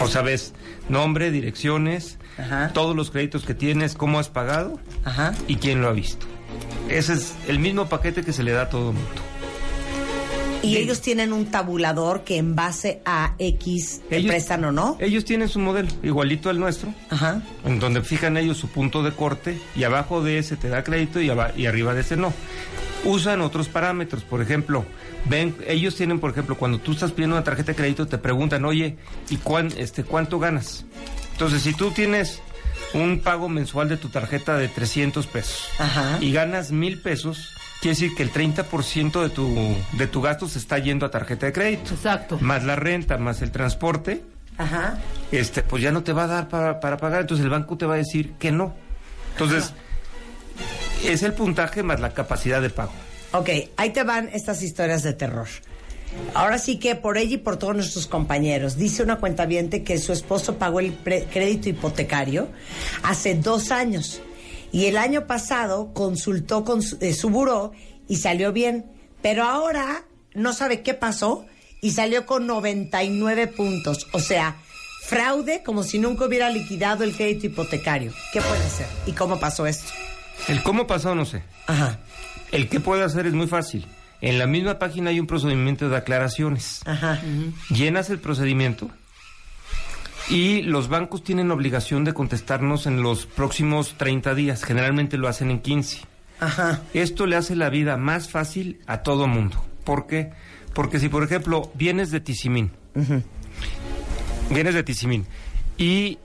O 0.00 0.06
sea, 0.06 0.22
ves 0.22 0.54
nombre, 0.88 1.32
direcciones, 1.32 2.16
Ajá. 2.38 2.70
todos 2.72 2.94
los 2.94 3.10
créditos 3.10 3.44
que 3.44 3.54
tienes, 3.54 3.94
cómo 3.94 4.20
has 4.20 4.28
pagado 4.28 4.78
Ajá. 5.04 5.34
y 5.48 5.56
quién 5.56 5.82
lo 5.82 5.88
ha 5.88 5.92
visto. 5.92 6.26
Ese 6.88 7.14
es 7.14 7.34
el 7.48 7.58
mismo 7.58 7.86
paquete 7.88 8.22
que 8.24 8.32
se 8.32 8.42
le 8.44 8.52
da 8.52 8.62
a 8.62 8.68
todo 8.68 8.90
el 8.90 8.94
mundo. 8.96 9.20
Y 10.62 10.76
ellos 10.76 11.00
tienen 11.00 11.32
un 11.32 11.46
tabulador 11.46 12.24
que 12.24 12.36
en 12.36 12.54
base 12.56 13.00
a 13.04 13.34
X 13.38 14.02
te 14.08 14.16
Ellos- 14.16 14.28
prestan 14.30 14.64
o 14.64 14.72
no. 14.72 14.96
Ellos 15.00 15.24
tienen 15.24 15.48
su 15.48 15.60
modelo, 15.60 15.88
igualito 16.02 16.50
al 16.50 16.58
nuestro, 16.58 16.92
Ajá. 17.10 17.42
en 17.64 17.78
donde 17.78 18.02
fijan 18.02 18.36
ellos 18.36 18.58
su 18.58 18.68
punto 18.68 19.02
de 19.02 19.12
corte 19.12 19.58
y 19.76 19.84
abajo 19.84 20.22
de 20.22 20.38
ese 20.38 20.56
te 20.56 20.68
da 20.68 20.82
crédito 20.82 21.20
y, 21.20 21.30
aba- 21.30 21.52
y 21.56 21.66
arriba 21.66 21.94
de 21.94 22.00
ese 22.00 22.16
no. 22.16 22.32
Usan 23.04 23.40
otros 23.40 23.68
parámetros, 23.68 24.24
por 24.24 24.42
ejemplo, 24.42 24.84
ven, 25.26 25.56
ellos 25.68 25.94
tienen, 25.94 26.18
por 26.18 26.30
ejemplo, 26.32 26.56
cuando 26.58 26.78
tú 26.80 26.92
estás 26.92 27.12
pidiendo 27.12 27.36
una 27.36 27.44
tarjeta 27.44 27.72
de 27.72 27.76
crédito 27.76 28.08
te 28.08 28.18
preguntan, 28.18 28.64
oye, 28.64 28.96
¿y 29.30 29.36
cuán, 29.36 29.68
este, 29.76 30.02
cuánto 30.02 30.40
ganas? 30.40 30.84
Entonces, 31.32 31.62
si 31.62 31.72
tú 31.72 31.92
tienes 31.92 32.40
un 32.94 33.20
pago 33.20 33.48
mensual 33.48 33.88
de 33.88 33.96
tu 33.96 34.08
tarjeta 34.08 34.58
de 34.58 34.66
300 34.66 35.26
pesos 35.28 35.68
Ajá. 35.78 36.18
y 36.20 36.32
ganas 36.32 36.72
mil 36.72 37.00
pesos, 37.00 37.50
quiere 37.80 37.94
decir 37.94 38.14
que 38.16 38.22
el 38.22 38.32
30% 38.32 39.22
de 39.22 39.30
tu, 39.30 39.76
de 39.92 40.06
tu 40.06 40.20
gasto 40.22 40.48
se 40.48 40.58
está 40.58 40.78
yendo 40.78 41.06
a 41.06 41.10
tarjeta 41.10 41.46
de 41.46 41.52
crédito. 41.52 41.94
Exacto. 41.94 42.38
Más 42.40 42.64
la 42.64 42.76
renta, 42.76 43.18
más 43.18 43.42
el 43.42 43.50
transporte, 43.50 44.22
Ajá. 44.56 44.98
este, 45.32 45.62
pues 45.62 45.82
ya 45.82 45.92
no 45.92 46.02
te 46.02 46.12
va 46.12 46.24
a 46.24 46.26
dar 46.26 46.48
para, 46.48 46.80
para 46.80 46.96
pagar, 46.96 47.20
entonces 47.22 47.44
el 47.44 47.50
banco 47.50 47.76
te 47.76 47.86
va 47.86 47.94
a 47.94 47.98
decir 47.98 48.32
que 48.38 48.50
no. 48.52 48.74
Entonces, 49.32 49.72
Es 51.04 51.22
el 51.22 51.32
puntaje 51.32 51.84
más 51.84 52.00
la 52.00 52.12
capacidad 52.12 52.60
de 52.60 52.70
pago. 52.70 52.90
Ok, 53.32 53.48
ahí 53.76 53.90
te 53.90 54.02
van 54.02 54.28
estas 54.32 54.62
historias 54.62 55.04
de 55.04 55.12
terror. 55.12 55.46
Ahora 56.34 56.58
sí 56.58 56.78
que 56.78 56.96
por 56.96 57.18
ella 57.18 57.34
y 57.34 57.38
por 57.38 57.56
todos 57.58 57.76
nuestros 57.76 58.06
compañeros. 58.06 58.76
Dice 58.76 59.02
una 59.04 59.16
cuentaviente 59.16 59.84
que 59.84 59.98
su 59.98 60.12
esposo 60.12 60.56
pagó 60.56 60.80
el 60.80 60.94
crédito 60.94 61.68
hipotecario 61.68 62.48
hace 63.04 63.34
dos 63.36 63.70
años. 63.70 64.20
Y 64.72 64.86
el 64.86 64.96
año 64.96 65.26
pasado 65.26 65.92
consultó 65.94 66.64
con 66.64 66.82
su, 66.82 66.98
eh, 67.00 67.14
su 67.14 67.30
buró 67.30 67.72
y 68.08 68.16
salió 68.16 68.52
bien. 68.52 68.86
Pero 69.22 69.44
ahora 69.44 70.04
no 70.34 70.52
sabe 70.52 70.82
qué 70.82 70.94
pasó 70.94 71.46
y 71.80 71.92
salió 71.92 72.26
con 72.26 72.46
99 72.46 73.46
puntos. 73.48 74.06
O 74.12 74.20
sea, 74.20 74.56
fraude 75.06 75.62
como 75.64 75.82
si 75.82 75.98
nunca 75.98 76.26
hubiera 76.26 76.50
liquidado 76.50 77.04
el 77.04 77.14
crédito 77.16 77.46
hipotecario. 77.46 78.12
¿Qué 78.32 78.40
puede 78.40 78.68
ser? 78.68 78.86
¿Y 79.06 79.12
cómo 79.12 79.40
pasó 79.40 79.66
esto? 79.66 79.90
El 80.48 80.62
cómo 80.62 80.86
pasó, 80.86 81.14
no 81.14 81.24
sé. 81.24 81.42
Ajá, 81.66 81.98
El 82.52 82.68
que 82.68 82.80
puede 82.80 83.02
hacer 83.04 83.26
es 83.26 83.32
muy 83.32 83.46
fácil. 83.46 83.86
En 84.20 84.38
la 84.38 84.46
misma 84.46 84.78
página 84.78 85.10
hay 85.10 85.20
un 85.20 85.26
procedimiento 85.26 85.88
de 85.88 85.96
aclaraciones. 85.96 86.80
ajá. 86.84 87.20
Llenas 87.70 88.10
el 88.10 88.18
procedimiento 88.18 88.90
y 90.30 90.62
los 90.62 90.88
bancos 90.88 91.22
tienen 91.24 91.50
obligación 91.50 92.04
de 92.04 92.12
contestarnos 92.14 92.86
en 92.86 93.02
los 93.02 93.26
próximos 93.26 93.94
30 93.96 94.34
días. 94.34 94.62
Generalmente 94.64 95.16
lo 95.16 95.28
hacen 95.28 95.50
en 95.50 95.60
15. 95.60 96.00
Ajá. 96.40 96.82
Esto 96.94 97.26
le 97.26 97.36
hace 97.36 97.56
la 97.56 97.70
vida 97.70 97.96
más 97.96 98.28
fácil 98.30 98.80
a 98.86 98.98
todo 99.02 99.26
mundo. 99.26 99.64
¿Por 99.84 100.06
qué? 100.06 100.30
Porque 100.74 101.00
si, 101.00 101.08
por 101.08 101.24
ejemplo, 101.24 101.70
vienes 101.74 102.10
de 102.10 102.20
Tizimín, 102.20 102.70
vienes 104.50 104.74
de 104.74 104.82
Tizimín 104.82 105.26
y, 105.76 106.18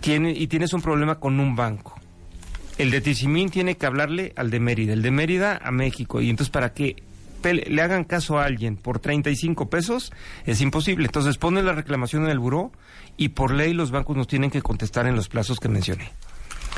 tiene, 0.00 0.32
y 0.32 0.46
tienes 0.46 0.72
un 0.72 0.82
problema 0.82 1.18
con 1.18 1.40
un 1.40 1.56
banco, 1.56 1.98
el 2.78 2.90
de 2.90 3.00
Tizimín 3.00 3.50
tiene 3.50 3.76
que 3.76 3.86
hablarle 3.86 4.32
al 4.36 4.50
de 4.50 4.60
Mérida, 4.60 4.92
el 4.92 5.02
de 5.02 5.10
Mérida 5.10 5.58
a 5.62 5.70
México. 5.70 6.20
Y 6.20 6.30
entonces, 6.30 6.50
para 6.50 6.72
que 6.72 6.96
pele- 6.96 7.02
le 7.42 7.82
hagan 7.82 8.04
caso 8.04 8.38
a 8.38 8.44
alguien 8.44 8.76
por 8.76 8.98
35 8.98 9.68
pesos, 9.68 10.12
es 10.46 10.60
imposible. 10.60 11.06
Entonces, 11.06 11.38
ponen 11.38 11.66
la 11.66 11.72
reclamación 11.72 12.24
en 12.24 12.30
el 12.30 12.38
buró 12.38 12.72
y 13.16 13.30
por 13.30 13.52
ley 13.52 13.72
los 13.72 13.90
bancos 13.90 14.16
nos 14.16 14.26
tienen 14.26 14.50
que 14.50 14.62
contestar 14.62 15.06
en 15.06 15.16
los 15.16 15.28
plazos 15.28 15.58
que 15.58 15.68
mencioné. 15.68 16.12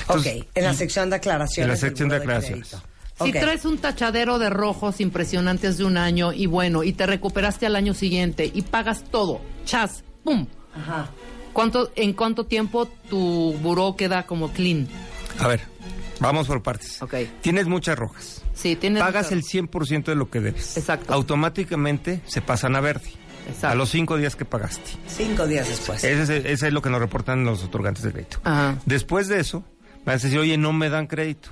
Entonces, 0.01 0.43
ok, 0.43 0.49
en 0.55 0.65
la 0.65 0.75
sección 0.75 1.11
de 1.11 1.17
aclaraciones. 1.17 1.67
En 1.67 1.71
la 1.71 1.77
sección 1.77 2.09
de 2.09 2.17
aclaraciones. 2.17 2.77
Si 3.23 3.33
traes 3.33 3.65
un 3.65 3.79
tachadero 3.79 4.39
de 4.39 4.51
rojos 4.51 5.01
impresionantes 5.01 5.79
de 5.79 5.85
un 5.85 5.97
año 5.97 6.33
y 6.33 6.47
bueno, 6.47 6.83
y 6.83 6.93
te 6.93 7.07
recuperaste 7.07 7.67
al 7.67 7.77
año 7.77 7.95
siguiente 7.95 8.51
y 8.53 8.63
pagas 8.63 9.05
todo, 9.05 9.41
chas, 9.65 10.03
pum. 10.25 10.47
Ajá. 10.75 11.11
¿Cuánto, 11.53 11.93
¿En 11.95 12.15
cuánto 12.15 12.47
tiempo 12.47 12.87
tu 13.09 13.55
buró 13.61 13.95
queda 13.97 14.25
como 14.27 14.51
clean? 14.53 14.89
A 15.39 15.49
ver, 15.49 15.61
vamos 16.19 16.47
por 16.47 16.63
partes. 16.63 17.01
Ok. 17.03 17.15
Tienes 17.43 17.67
muchas 17.67 17.99
rojas. 17.99 18.42
Sí, 18.63 18.77
tienes... 18.77 19.03
Pagas 19.03 19.27
mucha- 19.33 19.35
el 19.35 19.43
100% 19.43 20.05
de 20.05 20.15
lo 20.15 20.31
que 20.31 20.41
debes. 20.41 20.77
Exacto. 20.77 21.13
Automáticamente 21.13 22.21
se 22.27 22.41
pasan 22.43 22.77
a 22.77 22.81
verde. 22.81 23.11
Exacto. 23.49 23.69
A 23.69 23.75
los 23.75 23.91
cinco 23.91 24.17
días 24.17 24.37
que 24.37 24.45
pagaste. 24.45 24.93
Cinco 25.09 25.47
días 25.49 25.69
después. 25.69 26.05
Ese 26.05 26.23
es, 26.23 26.45
ese 26.45 26.67
es 26.69 26.73
lo 26.73 26.81
que 26.81 26.91
nos 26.91 27.01
reportan 27.01 27.45
los 27.45 27.65
otorgantes 27.65 28.05
de 28.05 28.13
crédito. 28.13 28.39
Ajá. 28.45 28.77
Después 28.87 29.27
de 29.27 29.41
eso, 29.41 29.65
vas 30.07 30.23
a 30.23 30.27
decir, 30.29 30.39
oye, 30.39 30.57
no 30.57 30.73
me 30.73 30.89
dan 30.89 31.09
crédito. 31.09 31.49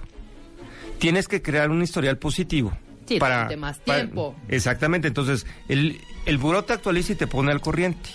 Tienes 0.98 1.26
que 1.28 1.42
crear 1.42 1.70
un 1.70 1.82
historial 1.82 2.18
positivo. 2.18 2.72
Sí, 3.06 3.18
durante 3.18 3.56
más 3.56 3.80
tiempo. 3.80 4.36
exactamente. 4.48 5.08
Entonces, 5.08 5.44
el, 5.68 6.00
el 6.26 6.38
buró 6.38 6.62
te 6.62 6.74
actualiza 6.74 7.14
y 7.14 7.16
te 7.16 7.26
pone 7.26 7.50
al 7.50 7.60
corriente. 7.60 8.10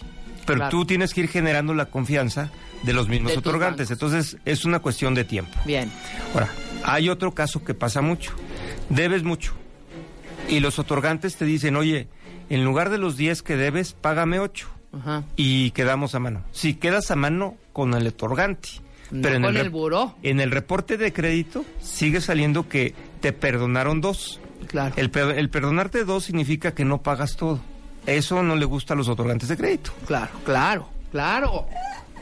Pero 0.45 0.60
Claro. 0.60 0.69
tú 0.71 0.86
tienes 0.86 1.13
que 1.13 1.21
ir 1.21 1.27
generando 1.27 1.73
la 1.73 1.88
confianza 1.88 2.51
de 2.84 2.93
los 2.93 3.10
mismos 3.10 3.34
De 3.34 3.39
otorgantes. 3.39 3.91
Entonces, 3.91 4.38
es 4.45 4.63
una 4.63 4.79
cuestión 4.79 5.13
de 5.15 5.25
tiempo. 5.25 5.51
Bien. 5.65 5.91
Ahora, 6.34 6.49
hay 6.85 7.09
otro 7.09 7.33
caso 7.33 7.63
que 7.63 7.73
pasa 7.73 8.01
mucho. 8.01 8.31
Debes 8.89 9.23
mucho. 9.23 9.53
Y 10.49 10.59
los 10.59 10.77
otorgantes 10.79 11.35
te 11.37 11.45
dicen, 11.45 11.75
oye, 11.75 12.07
en 12.49 12.63
lugar 12.63 12.89
de 12.89 12.97
los 12.99 13.17
10 13.17 13.41
que 13.41 13.55
debes, 13.57 13.93
págame 13.93 14.39
8. 14.39 14.67
Ajá. 14.99 15.23
Y 15.35 15.71
quedamos 15.71 16.15
a 16.15 16.19
mano. 16.19 16.43
Si 16.51 16.75
quedas 16.75 17.11
a 17.11 17.15
mano 17.15 17.55
con 17.73 17.93
el 17.95 18.07
otorgante. 18.07 18.69
No 19.11 19.27
en 19.29 19.41
con 19.43 19.57
el 19.57 19.67
rep- 19.67 19.71
buró. 19.71 20.15
En 20.23 20.39
el 20.39 20.51
reporte 20.51 20.97
de 20.97 21.11
crédito 21.13 21.65
sigue 21.81 22.21
saliendo 22.21 22.67
que 22.69 22.93
te 23.21 23.33
perdonaron 23.33 24.01
dos. 24.01 24.39
Claro. 24.67 24.93
El, 24.97 25.11
el 25.37 25.49
perdonarte 25.49 26.05
dos 26.05 26.23
significa 26.25 26.73
que 26.73 26.85
no 26.85 27.01
pagas 27.01 27.35
todo. 27.35 27.59
Eso 28.05 28.41
no 28.43 28.55
le 28.55 28.65
gusta 28.65 28.93
a 28.93 28.97
los 28.97 29.07
otorgantes 29.07 29.49
de 29.49 29.57
crédito. 29.57 29.91
Claro, 30.07 30.31
claro, 30.43 30.87
claro. 31.11 31.67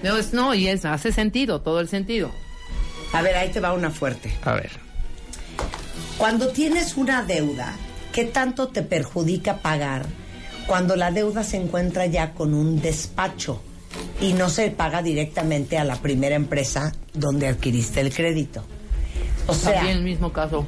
No, 0.02 0.18
es, 0.18 0.34
no, 0.34 0.54
y 0.54 0.68
es, 0.68 0.84
hace 0.86 1.12
sentido, 1.12 1.62
todo 1.62 1.80
el 1.80 1.88
sentido. 1.90 2.32
A 3.14 3.22
ver, 3.22 3.36
ahí 3.38 3.50
te 3.50 3.60
va 3.60 3.74
una 3.74 3.92
fuerte. 3.92 4.34
A 4.44 4.54
ver. 4.54 4.72
Cuando 6.18 6.50
tienes 6.50 6.96
una 6.98 7.24
deuda, 7.24 7.76
¿qué 8.12 8.26
tanto 8.26 8.68
te 8.70 8.82
perjudica 8.82 9.58
pagar 9.58 10.06
cuando 10.68 10.96
la 10.96 11.12
deuda 11.12 11.44
se 11.44 11.58
encuentra 11.58 12.06
ya 12.06 12.34
con 12.34 12.54
un 12.54 12.82
despacho 12.82 13.62
y 14.22 14.34
no 14.34 14.50
se 14.50 14.72
paga 14.72 15.02
directamente 15.02 15.78
a 15.78 15.84
la 15.84 15.96
primera 15.98 16.36
empresa 16.36 16.94
donde 17.14 17.48
adquiriste 17.48 18.00
el 18.02 18.14
crédito? 18.14 18.66
O 19.48 19.54
sea, 19.54 19.74
También 19.76 19.98
el 19.98 20.04
mismo 20.04 20.32
caso. 20.32 20.66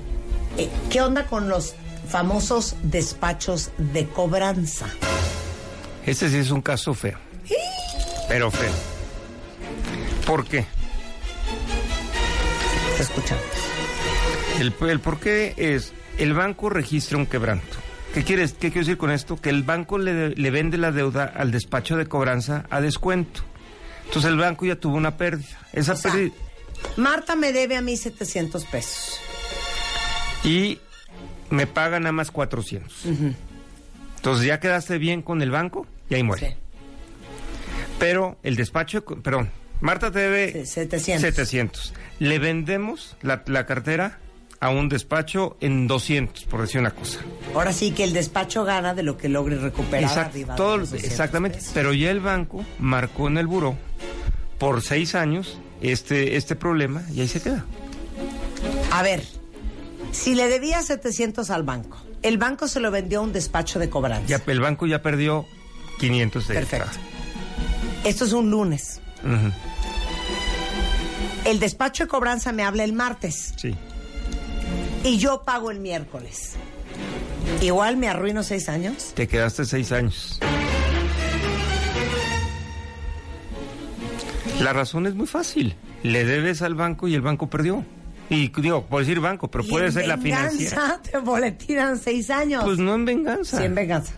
eh, 0.58 0.70
¿qué 0.90 1.02
onda 1.02 1.26
con 1.28 1.48
los 1.50 1.74
famosos 2.10 2.76
despachos 2.84 3.72
de 3.78 4.08
cobranza? 4.08 4.88
Este 6.06 6.30
sí 6.30 6.38
es 6.38 6.52
un 6.52 6.62
caso 6.62 6.94
feo. 6.94 7.18
Pero 8.28 8.52
feo. 8.52 8.72
¿Por 10.26 10.46
qué? 10.46 10.66
Te 12.96 13.04
escuchamos. 13.04 13.44
El, 14.60 14.74
el 14.90 15.00
por 15.00 15.20
qué 15.20 15.54
es, 15.58 15.94
el 16.18 16.34
banco 16.34 16.70
registra 16.70 17.18
un 17.18 17.26
quebranto. 17.26 17.78
¿Qué, 18.14 18.24
quieres, 18.24 18.54
¿Qué 18.54 18.70
quiero 18.72 18.86
decir 18.86 18.98
con 18.98 19.12
esto? 19.12 19.36
Que 19.36 19.50
el 19.50 19.64
banco 19.64 19.98
le, 19.98 20.30
le 20.30 20.52
vende 20.52 20.78
la 20.78 20.92
deuda 20.92 21.26
al 21.26 21.52
despacho 21.52 21.98
de 21.98 22.06
cobranza 22.06 22.66
a 22.70 22.80
descuento. 22.80 23.42
Entonces 24.06 24.32
el 24.32 24.38
banco 24.38 24.66
ya 24.66 24.78
tuvo 24.78 24.96
una 24.96 25.18
pérdida. 25.18 25.60
Esa 25.74 25.94
O 25.94 25.96
sea, 25.98 26.12
pérdida. 26.12 26.34
Marta 26.96 27.36
me 27.36 27.52
debe 27.52 27.76
a 27.76 27.82
mí 27.82 27.98
700 27.98 28.64
pesos. 28.66 29.20
Y 30.44 30.80
me 31.50 31.68
pagan 31.68 32.04
nada 32.04 32.14
más 32.14 32.32
400. 32.32 33.06
Entonces 34.16 34.46
ya 34.46 34.60
quedaste 34.60 34.98
bien 34.98 35.22
con 35.22 35.42
el 35.42 35.52
banco 35.52 35.86
y 36.10 36.16
ahí 36.16 36.24
muere. 36.24 36.52
Sí. 36.52 36.56
Pero 38.00 38.38
el 38.44 38.56
despacho, 38.56 39.02
de 39.02 39.16
perdón, 39.18 39.50
Marta 39.82 40.12
te 40.12 40.20
debe 40.20 40.66
Sí, 40.66 40.74
700. 40.74 41.22
700. 41.22 41.94
Le 42.20 42.40
vendemos 42.40 43.16
la, 43.22 43.44
la 43.48 43.66
cartera 43.66 44.20
a 44.62 44.70
un 44.70 44.90
despacho 44.90 45.58
en 45.60 45.86
200, 45.88 46.46
por 46.46 46.62
decir 46.62 46.80
una 46.80 46.92
cosa. 46.92 47.20
Ahora 47.54 47.74
sí 47.74 47.92
que 47.92 48.04
el 48.04 48.14
despacho 48.14 48.64
gana 48.64 48.94
de 48.94 49.04
lo 49.04 49.18
que 49.18 49.30
logre 49.30 49.58
recuperar 49.58 50.04
Exacto, 50.04 50.30
arriba 50.32 50.54
de 50.54 50.58
todo- 50.58 50.78
los 50.78 50.90
200 50.92 51.12
exactamente. 51.12 51.58
pesos. 51.58 51.72
Pero 51.74 51.94
ya 51.94 52.10
el 52.10 52.22
banco 52.22 52.66
marcó 52.80 53.28
en 53.28 53.38
el 53.38 53.48
buró 53.48 53.76
por 54.58 54.82
seis 54.82 55.14
años 55.14 55.60
este, 55.82 56.38
este 56.38 56.56
problema 56.56 57.04
y 57.14 57.22
ahí 57.22 57.28
se 57.28 57.42
queda. 57.42 57.66
A 58.92 59.04
ver, 59.04 59.24
si 60.12 60.34
le 60.36 60.48
debía 60.48 60.82
700 60.82 61.50
al 61.50 61.64
banco, 61.64 62.02
el 62.22 62.38
banco 62.38 62.68
se 62.68 62.80
lo 62.80 62.90
vendió 62.90 63.20
a 63.20 63.24
un 63.24 63.34
despacho 63.34 63.78
de 63.78 63.90
cobranza. 63.90 64.26
Ya, 64.28 64.42
el 64.48 64.62
banco 64.62 64.88
ya 64.88 65.02
perdió 65.02 65.46
500 66.00 66.48
de 66.48 66.54
Perfecto. 66.56 66.90
Esto 68.06 68.24
es 68.26 68.32
un 68.34 68.50
lunes. 68.50 69.02
El 71.46 71.60
despacho 71.60 72.04
de 72.04 72.08
cobranza 72.10 72.52
me 72.52 72.64
habla 72.64 72.84
el 72.84 72.94
martes 72.94 73.54
Sí. 73.58 73.76
y 75.04 75.18
yo 75.18 75.44
pago 75.44 75.72
el 75.72 75.80
miércoles. 75.80 76.54
Igual 77.62 77.98
me 77.98 78.08
arruino 78.08 78.44
seis 78.44 78.68
años. 78.70 79.12
Te 79.14 79.28
quedaste 79.28 79.66
seis 79.66 79.92
años. 79.92 80.40
La 84.62 84.74
razón 84.74 85.06
es 85.06 85.16
muy 85.16 85.28
fácil. 85.28 85.76
Le 86.04 86.24
debes 86.26 86.62
al 86.62 86.76
banco 86.76 87.08
y 87.08 87.14
el 87.14 87.22
banco 87.22 87.50
perdió. 87.50 87.84
Y 88.30 88.48
digo, 88.60 88.86
por 88.88 89.02
decir 89.02 89.20
banco, 89.20 89.52
pero 89.52 89.64
puede 89.66 89.92
ser 89.92 90.08
la 90.08 90.16
venganza 90.16 90.50
financiera. 90.52 91.00
te 91.12 91.18
boletinan 91.20 92.00
seis 92.00 92.30
años. 92.32 92.64
Pues 92.64 92.80
no 92.80 92.96
en 92.96 93.06
venganza. 93.06 93.58
Sí, 93.60 93.64
en 93.66 93.76
venganza. 93.76 94.14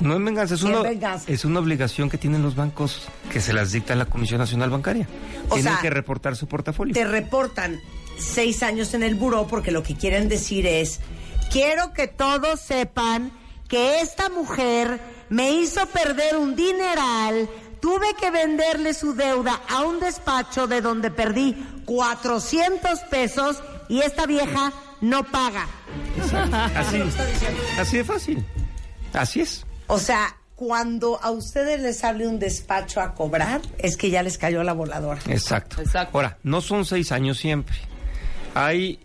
No 0.00 0.16
en 0.16 0.24
venganza, 0.24 0.54
es 0.54 0.62
en 0.62 0.68
una, 0.68 0.82
venganza. 0.82 1.30
es 1.30 1.44
una 1.44 1.60
obligación 1.60 2.08
que 2.08 2.18
tienen 2.18 2.42
los 2.42 2.54
bancos 2.56 3.08
que 3.30 3.40
se 3.40 3.52
las 3.52 3.72
dicta 3.72 3.94
la 3.94 4.06
Comisión 4.06 4.38
Nacional 4.38 4.70
Bancaria. 4.70 5.06
O 5.48 5.54
Tienen 5.54 5.72
sea, 5.74 5.82
que 5.82 5.90
reportar 5.90 6.36
su 6.36 6.46
portafolio. 6.46 6.94
Te 6.94 7.04
reportan 7.04 7.80
seis 8.18 8.62
años 8.62 8.94
en 8.94 9.02
el 9.02 9.14
buró 9.14 9.46
porque 9.46 9.70
lo 9.70 9.82
que 9.82 9.94
quieren 9.94 10.28
decir 10.28 10.66
es, 10.66 11.00
quiero 11.50 11.92
que 11.92 12.08
todos 12.08 12.60
sepan 12.60 13.30
que 13.68 14.00
esta 14.00 14.28
mujer 14.30 15.00
me 15.28 15.52
hizo 15.52 15.86
perder 15.86 16.36
un 16.36 16.56
dineral, 16.56 17.48
tuve 17.80 18.14
que 18.20 18.30
venderle 18.30 18.94
su 18.94 19.14
deuda 19.14 19.60
a 19.68 19.82
un 19.82 20.00
despacho 20.00 20.66
de 20.66 20.80
donde 20.80 21.10
perdí 21.10 21.54
400 21.84 23.00
pesos 23.10 23.62
y 23.88 24.00
esta 24.00 24.26
vieja 24.26 24.72
no 25.00 25.24
paga. 25.24 25.66
Así, 26.74 27.02
así 27.78 27.96
de 27.98 28.04
fácil. 28.04 28.46
Así 29.12 29.40
es. 29.40 29.64
O 29.90 29.98
sea, 29.98 30.36
cuando 30.54 31.20
a 31.22 31.30
ustedes 31.30 31.80
les 31.80 31.98
sale 31.98 32.26
un 32.26 32.38
despacho 32.38 33.00
a 33.00 33.14
cobrar, 33.14 33.60
es 33.78 33.96
que 33.96 34.10
ya 34.10 34.22
les 34.22 34.38
cayó 34.38 34.62
la 34.62 34.72
voladora. 34.72 35.20
Exacto. 35.28 35.80
Exacto. 35.80 36.16
Ahora, 36.16 36.38
no 36.42 36.60
son 36.60 36.84
seis 36.84 37.12
años 37.12 37.38
siempre. 37.38 37.76
Hay, 38.54 39.00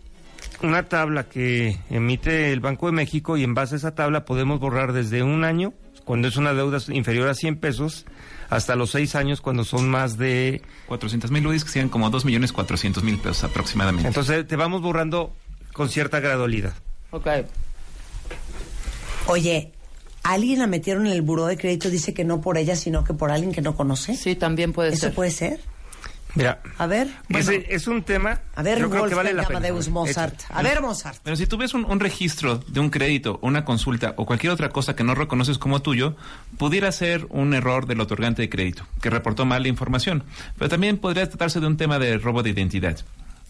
una 0.62 0.84
tabla 0.84 1.24
que 1.24 1.78
emite 1.90 2.52
el 2.52 2.60
Banco 2.60 2.86
de 2.86 2.92
México 2.92 3.36
y 3.36 3.44
en 3.44 3.54
base 3.54 3.74
a 3.74 3.78
esa 3.78 3.94
tabla 3.94 4.24
podemos 4.24 4.60
borrar 4.60 4.92
desde 4.92 5.22
un 5.22 5.44
año, 5.44 5.72
cuando 6.04 6.28
es 6.28 6.36
una 6.36 6.54
deuda 6.54 6.78
inferior 6.88 7.28
a 7.28 7.34
100 7.34 7.56
pesos, 7.58 8.06
hasta 8.48 8.76
los 8.76 8.90
seis 8.90 9.14
años 9.14 9.40
cuando 9.40 9.64
son 9.64 9.88
más 9.88 10.18
de... 10.18 10.62
400 10.86 11.30
mil 11.30 11.46
UDIs 11.46 11.64
que 11.64 11.70
sean 11.70 11.88
como 11.88 12.10
2 12.10 12.24
millones 12.24 12.52
400 12.52 13.02
mil 13.02 13.18
pesos 13.18 13.44
aproximadamente. 13.44 14.08
Entonces 14.08 14.46
te 14.46 14.56
vamos 14.56 14.82
borrando 14.82 15.34
con 15.72 15.88
cierta 15.88 16.20
gradualidad. 16.20 16.74
Ok. 17.10 17.26
Oye, 19.26 19.72
¿alguien 20.32 20.58
la 20.58 20.66
metieron 20.66 21.06
en 21.06 21.12
el 21.12 21.22
buró 21.22 21.46
de 21.46 21.56
crédito? 21.56 21.90
Dice 21.90 22.14
que 22.14 22.24
no 22.24 22.40
por 22.40 22.58
ella, 22.58 22.76
sino 22.76 23.04
que 23.04 23.14
por 23.14 23.30
alguien 23.30 23.52
que 23.52 23.62
no 23.62 23.74
conoce. 23.76 24.14
Sí, 24.16 24.34
también 24.36 24.72
puede 24.72 24.90
¿Eso 24.90 25.06
ser. 25.06 25.14
puede 25.14 25.30
ser? 25.30 25.60
Mira, 26.34 26.60
A 26.76 26.86
ver. 26.86 27.08
es 27.30 27.86
un 27.86 28.02
tema... 28.02 28.40
A 28.54 28.62
ver, 28.62 28.78
yo 28.78 28.90
creo 28.90 29.06
que 29.08 29.14
vale 29.14 29.32
la 29.32 29.44
pena. 29.44 29.60
Mozart. 29.90 30.38
A 30.50 30.62
ver, 30.62 30.82
Mozart. 30.82 31.18
Pero 31.22 31.34
si 31.34 31.46
tú 31.46 31.56
ves 31.56 31.72
un, 31.72 31.86
un 31.86 31.98
registro 31.98 32.58
de 32.58 32.78
un 32.78 32.90
crédito, 32.90 33.38
una 33.40 33.64
consulta 33.64 34.12
o 34.18 34.26
cualquier 34.26 34.52
otra 34.52 34.68
cosa 34.68 34.94
que 34.94 35.02
no 35.02 35.14
reconoces 35.14 35.56
como 35.56 35.80
tuyo, 35.80 36.14
pudiera 36.58 36.92
ser 36.92 37.26
un 37.30 37.54
error 37.54 37.86
del 37.86 38.00
otorgante 38.02 38.42
de 38.42 38.50
crédito, 38.50 38.86
que 39.00 39.08
reportó 39.08 39.46
mal 39.46 39.62
la 39.62 39.68
información. 39.68 40.24
Pero 40.58 40.68
también 40.68 40.98
podría 40.98 41.26
tratarse 41.26 41.58
de 41.58 41.68
un 41.68 41.78
tema 41.78 41.98
de 41.98 42.18
robo 42.18 42.42
de 42.42 42.50
identidad. 42.50 42.98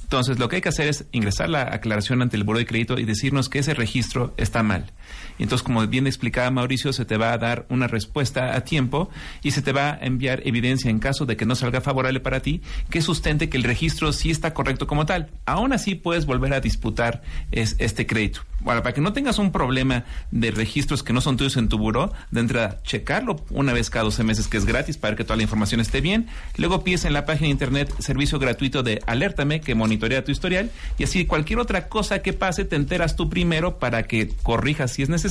Entonces, 0.05 0.39
lo 0.39 0.49
que 0.49 0.57
hay 0.57 0.63
que 0.63 0.69
hacer 0.69 0.87
es 0.87 1.07
ingresar 1.11 1.49
la 1.49 1.63
aclaración 1.63 2.23
ante 2.23 2.37
el 2.37 2.45
Buró 2.45 2.61
de 2.61 2.67
Crédito 2.67 2.97
y 3.01 3.05
decirnos 3.05 3.49
que 3.49 3.59
ese 3.59 3.75
registro 3.75 4.33
está 4.37 4.63
mal. 4.63 4.93
Y 5.39 5.43
entonces, 5.43 5.63
como 5.65 5.87
bien 5.87 6.07
explicaba 6.07 6.51
Mauricio, 6.51 6.93
se 6.93 7.05
te 7.05 7.17
va 7.17 7.33
a 7.33 7.39
dar 7.39 7.67
una 7.69 7.87
respuesta 7.89 8.55
a 8.55 8.63
tiempo 8.63 9.11
y 9.43 9.51
se 9.51 9.63
te 9.63 9.73
va 9.73 9.91
a 9.93 9.99
enviar 10.01 10.43
evidencia 10.47 10.91
en 10.91 10.99
caso 10.99 11.27
de 11.27 11.37
que 11.37 11.47
no 11.47 11.55
salga 11.55 11.81
favorable 11.81 12.21
para 12.21 12.41
ti, 12.41 12.63
que 12.91 13.03
sustente 13.03 13.49
que 13.49 13.57
el 13.57 13.65
registro 13.65 14.13
sí 14.13 14.31
está 14.31 14.55
correcto 14.55 14.87
como 14.87 15.05
tal. 15.07 15.29
Aún 15.45 15.73
así, 15.73 15.95
puedes 15.95 16.27
volver 16.27 16.55
a 16.55 16.61
disputar 16.61 17.23
es- 17.53 17.77
este 17.79 18.07
crédito. 18.07 18.41
Bueno, 18.61 18.83
para 18.83 18.95
que 18.95 19.01
no 19.03 19.13
tengas 19.13 19.39
un 19.39 19.53
problema 19.53 20.05
de 20.31 20.51
registros 20.51 21.03
que 21.03 21.13
no 21.13 21.21
son 21.21 21.37
tuyos 21.37 21.57
en 21.59 21.69
tu 21.69 21.77
buró, 21.79 22.13
de 22.31 22.41
entrada, 22.41 22.81
checarlo 22.83 23.37
una 23.51 23.73
vez 23.73 23.91
cada 23.91 24.05
12 24.05 24.25
meses, 24.25 24.49
que 24.49 24.57
es 24.57 24.65
gratis, 24.65 24.97
para 24.97 25.15
que 25.15 25.23
toda 25.25 25.37
la 25.37 25.43
información 25.43 25.81
esté 25.81 26.01
bien. 26.01 26.27
Luego 26.57 26.83
pides 26.83 27.05
en 27.05 27.13
la 27.13 27.27
página 27.27 27.47
de 27.47 27.51
internet 27.53 27.95
servicio 27.99 28.39
gratuito 28.39 28.83
de 28.83 29.03
Alértame, 29.07 29.61
que 29.61 29.75
monitorea 29.75 30.25
tu 30.25 30.33
historial. 30.33 30.71
Y 30.99 31.05
así 31.05 31.27
cualquier 31.27 31.59
otra 31.61 31.89
cosa 31.89 32.23
que 32.23 32.33
pase, 32.33 32.65
te 32.65 32.77
enteras 32.77 33.15
tú 33.15 33.29
primero 33.29 33.79
para 33.79 34.05
que 34.05 34.31
corrijas 34.43 34.91
si 34.93 35.03
es 35.03 35.09
necesario 35.11 35.26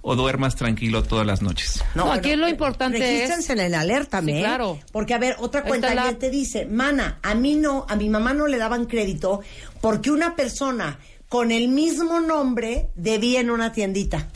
o 0.00 0.16
duermas 0.16 0.56
tranquilo 0.56 1.02
todas 1.02 1.26
las 1.26 1.42
noches. 1.42 1.82
No, 1.94 2.12
aquí 2.12 2.34
lo 2.36 2.48
importante 2.48 3.24
es- 3.24 3.50
en 3.50 3.58
el 3.60 3.74
alerta, 3.74 4.20
Sí, 4.22 4.30
¿eh? 4.30 4.38
claro. 4.40 4.78
Porque, 4.92 5.14
a 5.14 5.18
ver, 5.18 5.36
otra 5.40 5.62
cuenta 5.64 5.94
la- 5.94 6.12
te 6.14 6.30
dice, 6.30 6.66
mana, 6.66 7.18
a 7.22 7.34
mí 7.34 7.54
no, 7.56 7.86
a 7.88 7.96
mi 7.96 8.08
mamá 8.08 8.34
no 8.34 8.46
le 8.46 8.58
daban 8.58 8.86
crédito 8.86 9.40
porque 9.80 10.10
una 10.10 10.36
persona 10.36 10.98
con 11.28 11.50
el 11.50 11.68
mismo 11.68 12.20
nombre 12.20 12.88
debía 12.94 13.40
en 13.40 13.50
una 13.50 13.72
tiendita. 13.72 14.28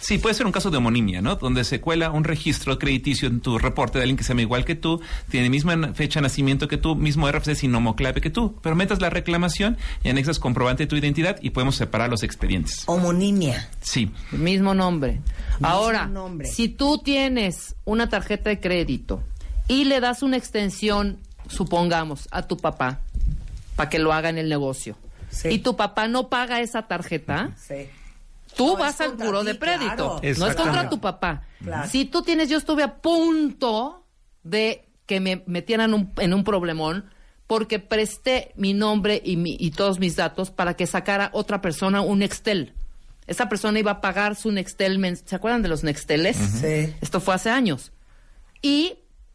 Sí, 0.00 0.18
puede 0.18 0.34
ser 0.34 0.46
un 0.46 0.52
caso 0.52 0.70
de 0.70 0.78
homonimia, 0.78 1.20
¿no? 1.20 1.36
Donde 1.36 1.62
se 1.64 1.80
cuela 1.80 2.10
un 2.10 2.24
registro 2.24 2.78
crediticio 2.78 3.28
en 3.28 3.40
tu 3.40 3.58
reporte 3.58 3.98
de 3.98 4.04
alguien 4.04 4.16
que 4.16 4.24
se 4.24 4.30
llama 4.30 4.42
igual 4.42 4.64
que 4.64 4.74
tú, 4.74 5.00
tiene 5.30 5.50
misma 5.50 5.92
fecha 5.94 6.20
de 6.20 6.22
nacimiento 6.22 6.68
que 6.68 6.78
tú, 6.78 6.96
mismo 6.96 7.30
RFC 7.30 7.54
sin 7.54 7.74
homoclave 7.74 8.20
que 8.20 8.30
tú. 8.30 8.58
Pero 8.62 8.74
metas 8.76 9.00
la 9.00 9.10
reclamación 9.10 9.76
y 10.02 10.08
anexas 10.08 10.38
comprobante 10.38 10.84
de 10.84 10.86
tu 10.86 10.96
identidad 10.96 11.36
y 11.42 11.50
podemos 11.50 11.76
separar 11.76 12.08
los 12.08 12.22
expedientes. 12.22 12.82
Homonimia. 12.86 13.68
Sí. 13.82 14.10
Mismo 14.32 14.74
nombre. 14.74 15.20
Ahora, 15.62 16.06
nombre. 16.06 16.48
si 16.48 16.68
tú 16.68 16.98
tienes 16.98 17.76
una 17.84 18.08
tarjeta 18.08 18.48
de 18.50 18.58
crédito 18.58 19.22
y 19.68 19.84
le 19.84 20.00
das 20.00 20.22
una 20.22 20.36
extensión, 20.38 21.18
supongamos, 21.48 22.26
a 22.30 22.42
tu 22.42 22.56
papá, 22.56 23.00
para 23.76 23.90
que 23.90 23.98
lo 23.98 24.12
haga 24.12 24.30
en 24.30 24.38
el 24.38 24.48
negocio, 24.48 24.96
Sí. 25.30 25.48
y 25.48 25.58
tu 25.58 25.76
papá 25.76 26.08
no 26.08 26.28
paga 26.28 26.60
esa 26.60 26.82
tarjeta, 26.88 27.50
Sí. 27.56 27.86
Tú 28.56 28.68
No, 28.68 28.76
vas 28.76 29.00
al 29.00 29.12
buro 29.16 29.40
ti, 29.40 29.46
de 29.48 29.58
crédito. 29.58 30.18
claro. 30.20 30.20
No 30.38 30.46
es 30.46 30.54
contra 30.56 30.88
tu 30.88 31.00
papá. 31.00 31.42
Claro. 31.62 31.88
Si 31.88 32.04
tú 32.04 32.22
tienes, 32.22 32.48
yo 32.48 32.58
estuve 32.58 32.82
a 32.82 32.96
punto 33.00 34.04
de 34.42 34.88
que 35.06 35.20
me 35.20 35.42
metieran 35.46 35.92
un- 35.94 36.12
en 36.18 36.34
un 36.34 36.44
problemón 36.44 37.10
porque 37.46 37.78
presté 37.80 38.52
mi 38.56 38.74
nombre 38.74 39.20
y, 39.24 39.36
mi- 39.36 39.56
y 39.58 39.72
todos 39.72 39.98
mis 39.98 40.16
datos 40.16 40.50
para 40.50 40.74
que 40.74 40.86
sacara 40.86 41.30
otra 41.32 41.60
persona 41.60 42.00
un 42.00 42.20
Nextel. 42.20 42.74
Esa 43.26 43.48
persona 43.48 43.78
iba 43.78 43.90
a 43.92 44.00
pagar 44.00 44.34
su 44.36 44.50
Nextel. 44.52 45.16
¿Se 45.24 45.36
acuerdan 45.36 45.62
de 45.62 45.68
los 45.68 45.82
Nexteles? 45.84 46.36
Sí. 46.36 46.94
Esto 47.00 47.20
fue 47.20 47.34
hace 47.34 47.50
años. 47.50 47.92
Y 48.62 48.94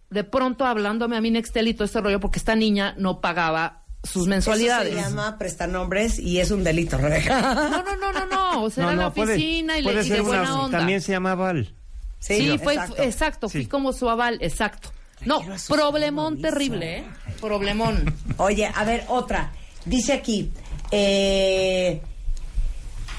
de 0.10 0.24
pronto 0.24 0.66
hablándome 0.66 1.18
a 1.18 1.22
mi 1.22 1.32
Nextel 1.32 1.68
y 1.68 1.74
todo 1.74 1.86
este 1.86 2.00
rollo 2.02 2.20
porque 2.20 2.40
esta 2.40 2.56
niña 2.56 2.94
no 2.98 3.22
pagaba 3.22 3.84
sus 4.06 4.28
mensualidades. 4.28 4.94
Eso 4.94 5.04
se 5.04 5.10
llama 5.10 5.38
prestanombres 5.38 6.20
y 6.20 6.40
es 6.40 6.52
un 6.52 6.64
delito, 6.64 6.98
Rebeca. 6.98 7.42
No, 7.54 7.84
no, 7.84 7.96
no, 7.98 8.12
no, 8.14 8.26
no. 8.26 8.46
O 8.66 8.70
sea, 8.70 8.86
No, 8.86 8.92
era 8.92 9.02
la 9.04 9.14
puede- 9.14 9.34
oficina 9.34 9.78
y, 9.78 9.82
le- 9.82 9.92
puede 9.92 10.06
y 10.06 10.10
de 10.10 10.22
una- 10.22 10.28
buena 10.30 10.60
onda. 10.62 10.78
También 10.78 11.02
se 11.02 11.12
llama 11.12 11.36
Val. 11.36 11.74
Sí, 12.20 12.58
fue 12.64 12.74
exacto. 12.76 13.02
exacto, 13.04 13.50
fui 13.50 13.66
como 13.68 13.92
su 13.94 14.10
aval, 14.10 14.38
exacto. 14.42 14.92
No, 15.26 15.42
problemón 15.68 16.42
terrible, 16.42 17.00
¿eh? 17.00 17.04
Problemón. 17.42 18.14
Oye, 18.38 18.72
a 18.74 18.84
ver, 18.84 19.06
otra. 19.10 19.52
Dice 19.86 20.14
aquí, 20.14 20.52
eh, 20.92 22.02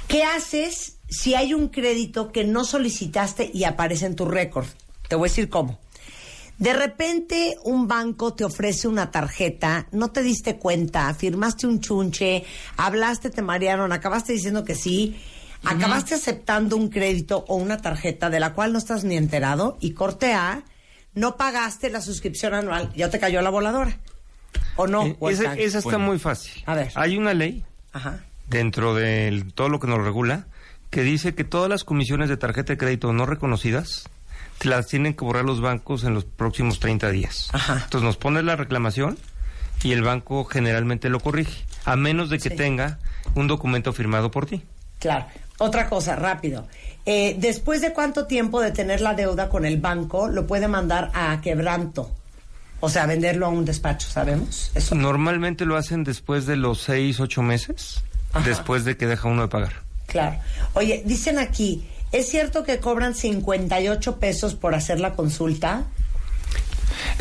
¿qué 0.08 0.22
haces 0.24 0.96
si 1.08 1.34
hay 1.34 1.54
un 1.54 1.68
crédito 1.68 2.32
que 2.32 2.44
no 2.44 2.64
solicitaste 2.64 3.50
y 3.52 3.64
aparece 3.64 4.06
en 4.06 4.16
tu 4.16 4.24
récord? 4.24 4.66
Te 5.08 5.14
voy 5.16 5.28
a 5.28 5.30
decir 5.30 5.48
cómo. 5.48 5.78
De 6.58 6.72
repente 6.72 7.56
un 7.64 7.86
banco 7.86 8.32
te 8.34 8.44
ofrece 8.44 8.88
una 8.88 9.10
tarjeta, 9.10 9.86
no 9.92 10.10
te 10.10 10.22
diste 10.22 10.56
cuenta, 10.58 11.12
firmaste 11.14 11.66
un 11.66 11.80
chunche, 11.80 12.44
hablaste, 12.78 13.28
te 13.30 13.42
marearon, 13.42 13.92
acabaste 13.92 14.32
diciendo 14.32 14.64
que 14.64 14.74
sí, 14.74 15.20
acabaste 15.64 16.14
aceptando 16.14 16.76
un 16.76 16.88
crédito 16.88 17.44
o 17.48 17.56
una 17.56 17.76
tarjeta 17.76 18.30
de 18.30 18.40
la 18.40 18.54
cual 18.54 18.72
no 18.72 18.78
estás 18.78 19.04
ni 19.04 19.16
enterado 19.16 19.76
y 19.80 19.90
corte 19.92 20.32
A, 20.32 20.62
no 21.14 21.36
pagaste 21.36 21.90
la 21.90 22.00
suscripción 22.00 22.54
anual, 22.54 22.90
ya 22.96 23.10
te 23.10 23.18
cayó 23.18 23.42
la 23.42 23.50
voladora. 23.50 23.98
¿O 24.76 24.86
no? 24.86 25.04
Eh, 25.06 25.16
esa, 25.30 25.54
esa 25.54 25.78
está 25.78 25.90
Bueno. 25.90 26.06
muy 26.06 26.18
fácil. 26.18 26.62
A 26.66 26.74
ver. 26.74 26.90
Hay 26.94 27.16
una 27.18 27.34
ley 27.34 27.64
Ajá. 27.92 28.24
dentro 28.48 28.94
de 28.94 29.44
todo 29.54 29.68
lo 29.68 29.78
que 29.80 29.86
nos 29.88 30.02
regula 30.02 30.46
que 30.90 31.02
dice 31.02 31.34
que 31.34 31.44
todas 31.44 31.68
las 31.68 31.84
comisiones 31.84 32.28
de 32.30 32.36
tarjeta 32.38 32.72
de 32.72 32.78
crédito 32.78 33.12
no 33.12 33.26
reconocidas 33.26 34.08
las 34.62 34.86
tienen 34.86 35.14
que 35.14 35.24
borrar 35.24 35.44
los 35.44 35.60
bancos 35.60 36.04
en 36.04 36.14
los 36.14 36.24
próximos 36.24 36.80
30 36.80 37.10
días. 37.10 37.48
Ajá. 37.52 37.74
Entonces 37.84 38.02
nos 38.02 38.16
pones 38.16 38.44
la 38.44 38.56
reclamación 38.56 39.18
y 39.82 39.92
el 39.92 40.02
banco 40.02 40.44
generalmente 40.44 41.08
lo 41.08 41.20
corrige, 41.20 41.64
a 41.84 41.96
menos 41.96 42.30
de 42.30 42.38
que 42.38 42.50
Sí. 42.50 42.56
tenga 42.56 42.98
un 43.34 43.46
documento 43.46 43.92
firmado 43.92 44.30
por 44.30 44.46
ti. 44.46 44.62
Claro. 44.98 45.26
Otra 45.58 45.88
cosa, 45.88 46.16
rápido. 46.16 46.66
Eh, 47.06 47.36
Después 47.38 47.80
de 47.80 47.92
cuánto 47.92 48.26
tiempo 48.26 48.60
de 48.60 48.72
tener 48.72 49.00
la 49.00 49.14
deuda 49.14 49.48
con 49.48 49.64
el 49.64 49.78
banco, 49.78 50.28
lo 50.28 50.46
puede 50.46 50.68
mandar 50.68 51.10
a 51.14 51.40
quebranto. 51.40 52.10
O 52.80 52.88
sea, 52.90 53.06
venderlo 53.06 53.46
a 53.46 53.48
un 53.48 53.64
despacho, 53.64 54.08
¿sabemos? 54.08 54.70
Eso. 54.74 54.94
Normalmente 54.94 55.64
lo 55.64 55.76
hacen 55.76 56.04
después 56.04 56.44
de 56.46 56.56
los 56.56 56.82
6, 56.82 57.20
8 57.20 57.42
meses, 57.42 58.02
Ajá. 58.34 58.46
después 58.46 58.84
de 58.84 58.96
que 58.98 59.06
deja 59.06 59.28
uno 59.28 59.42
de 59.42 59.48
pagar. 59.48 59.72
Claro. 60.06 60.36
Oye, 60.74 61.02
dicen 61.06 61.38
aquí, 61.38 61.86
¿es 62.12 62.28
cierto 62.28 62.64
que 62.64 62.78
cobran 62.80 63.14
58 63.14 64.18
pesos 64.18 64.54
por 64.54 64.74
hacer 64.74 65.00
la 65.00 65.14
consulta? 65.14 65.84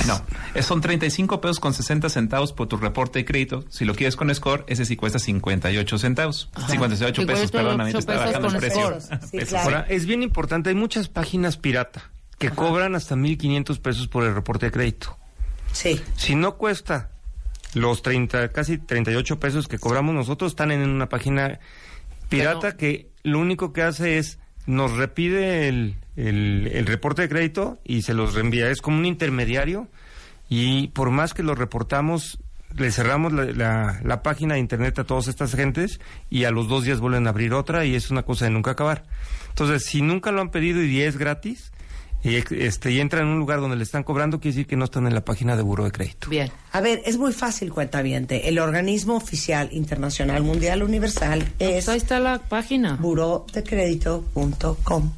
No, 0.07 0.21
son 0.61 0.81
35 0.81 1.41
pesos 1.41 1.59
con 1.59 1.73
60 1.73 2.09
centavos 2.09 2.53
por 2.53 2.67
tu 2.67 2.77
reporte 2.77 3.19
de 3.19 3.25
crédito. 3.25 3.63
Si 3.69 3.85
lo 3.85 3.95
quieres 3.95 4.15
con 4.15 4.33
Score, 4.33 4.63
ese 4.67 4.85
sí 4.85 4.95
cuesta 4.95 5.19
58 5.19 5.97
centavos. 5.97 6.49
58 6.69 7.25
pesos, 7.25 7.49
58 7.49 7.51
perdón, 7.51 7.81
a 7.81 7.85
mí 7.85 7.91
te 7.91 7.97
está 7.99 8.15
bajando 8.15 8.47
el 8.49 8.57
precio. 8.57 8.97
Sí, 9.31 9.37
claro. 9.39 9.65
Ahora, 9.65 9.85
es 9.89 10.05
bien 10.05 10.23
importante, 10.23 10.69
hay 10.69 10.75
muchas 10.75 11.07
páginas 11.09 11.57
pirata 11.57 12.11
que 12.37 12.49
cobran 12.49 12.95
hasta 12.95 13.15
1.500 13.15 13.79
pesos 13.79 14.07
por 14.07 14.23
el 14.23 14.35
reporte 14.35 14.67
de 14.67 14.71
crédito. 14.71 15.17
Sí. 15.71 16.01
Si 16.15 16.35
no 16.35 16.55
cuesta 16.57 17.09
los 17.73 18.01
30, 18.01 18.51
casi 18.51 18.77
38 18.77 19.39
pesos 19.39 19.67
que 19.67 19.79
cobramos 19.79 20.13
nosotros, 20.15 20.51
están 20.51 20.71
en 20.71 20.87
una 20.89 21.09
página 21.09 21.59
pirata 22.29 22.59
Pero- 22.61 22.77
que 22.77 23.09
lo 23.23 23.39
único 23.39 23.73
que 23.73 23.81
hace 23.81 24.17
es 24.19 24.39
nos 24.65 24.93
repide 24.97 25.67
el, 25.67 25.95
el- 26.15 26.85
reporte 26.85 27.23
de 27.23 27.29
crédito 27.29 27.79
y 27.83 28.01
se 28.03 28.13
los 28.13 28.33
reenvía. 28.33 28.69
Es 28.69 28.81
como 28.81 28.97
un 28.97 29.05
intermediario 29.05 29.87
y 30.49 30.87
por 30.89 31.09
más 31.11 31.33
que 31.33 31.43
lo 31.43 31.55
reportamos, 31.55 32.39
le 32.75 32.91
cerramos 32.91 33.33
la, 33.33 33.45
la- 33.45 33.99
la 34.03 34.23
página 34.23 34.55
de 34.55 34.59
internet 34.59 34.99
a 34.99 35.03
todas 35.03 35.27
estas 35.27 35.55
gentes 35.55 35.99
y 36.29 36.43
a 36.45 36.51
los 36.51 36.67
dos 36.67 36.83
días 36.83 36.99
vuelven 36.99 37.27
a 37.27 37.29
abrir 37.29 37.53
otra 37.53 37.85
y 37.85 37.95
es 37.95 38.11
una 38.11 38.23
cosa 38.23 38.45
de 38.45 38.51
nunca 38.51 38.71
acabar. 38.71 39.03
Entonces, 39.49 39.85
si 39.85 40.01
nunca 40.01 40.31
lo 40.31 40.41
han 40.41 40.49
pedido 40.51 40.83
y 40.83 41.01
es 41.01 41.17
gratis, 41.17 41.71
y, 42.25 42.43
este, 42.57 42.91
y 42.91 42.99
entran 42.99 43.23
en 43.23 43.29
un 43.29 43.39
lugar 43.39 43.61
donde 43.61 43.77
le 43.77 43.83
están 43.83 44.03
cobrando, 44.03 44.39
quiere 44.39 44.55
decir 44.55 44.67
que 44.67 44.75
no 44.75 44.85
están 44.85 45.05
en 45.07 45.13
la 45.13 45.23
página 45.23 45.55
de 45.55 45.61
buro 45.61 45.83
de 45.83 45.91
crédito. 45.91 46.29
Bien. 46.29 46.51
A 46.71 46.81
ver, 46.81 47.01
es 47.05 47.17
muy 47.17 47.33
fácil, 47.33 47.71
cuentaviente. 47.71 48.49
El 48.49 48.57
organismo 48.59 49.15
oficial 49.15 49.69
internacional 49.71 50.43
mundial 50.43 50.83
universal 50.83 51.45
Pues 51.57 51.75
es 51.75 51.89
ahí 51.89 51.97
está 51.97 52.19
la 52.19 52.39
página. 52.39 52.97
burodecredito.com. 52.99 55.11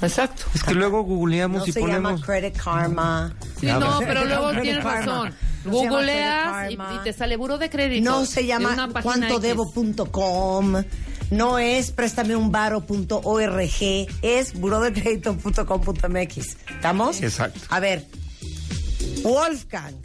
Exacto. 0.00 0.44
Es 0.54 0.62
que 0.62 0.72
luego 0.72 1.02
googleamos 1.02 1.60
No 1.60 1.66
y 1.66 1.72
se 1.72 1.80
ponemos... 1.80 2.12
llama 2.12 2.24
Credit 2.24 2.56
Karma. 2.56 3.34
Sí, 3.58 3.66
no, 3.66 3.98
pero 3.98 4.24
luego 4.24 4.48
Credit 4.48 4.62
tienes 4.62 4.84
Karma. 4.84 5.00
razón. 5.00 5.34
No 5.66 5.72
Googleas 5.72 6.72
y, 6.72 6.78
te 7.04 7.12
sale 7.12 7.36
buro 7.36 7.58
de 7.58 7.68
crédito. 7.68 8.10
No 8.10 8.24
se 8.24 8.46
llama 8.46 8.88
cuantodebo.com. 9.02 10.76
No 11.30 11.58
es 11.58 11.92
préstameunvaro.org. 11.92 14.08
Es 14.22 14.54
burodecredito.com.mx. 14.54 16.56
¿Estamos? 16.74 17.22
Exacto. 17.22 17.60
A 17.68 17.80
ver, 17.80 18.06
Wolfgang, 19.22 19.96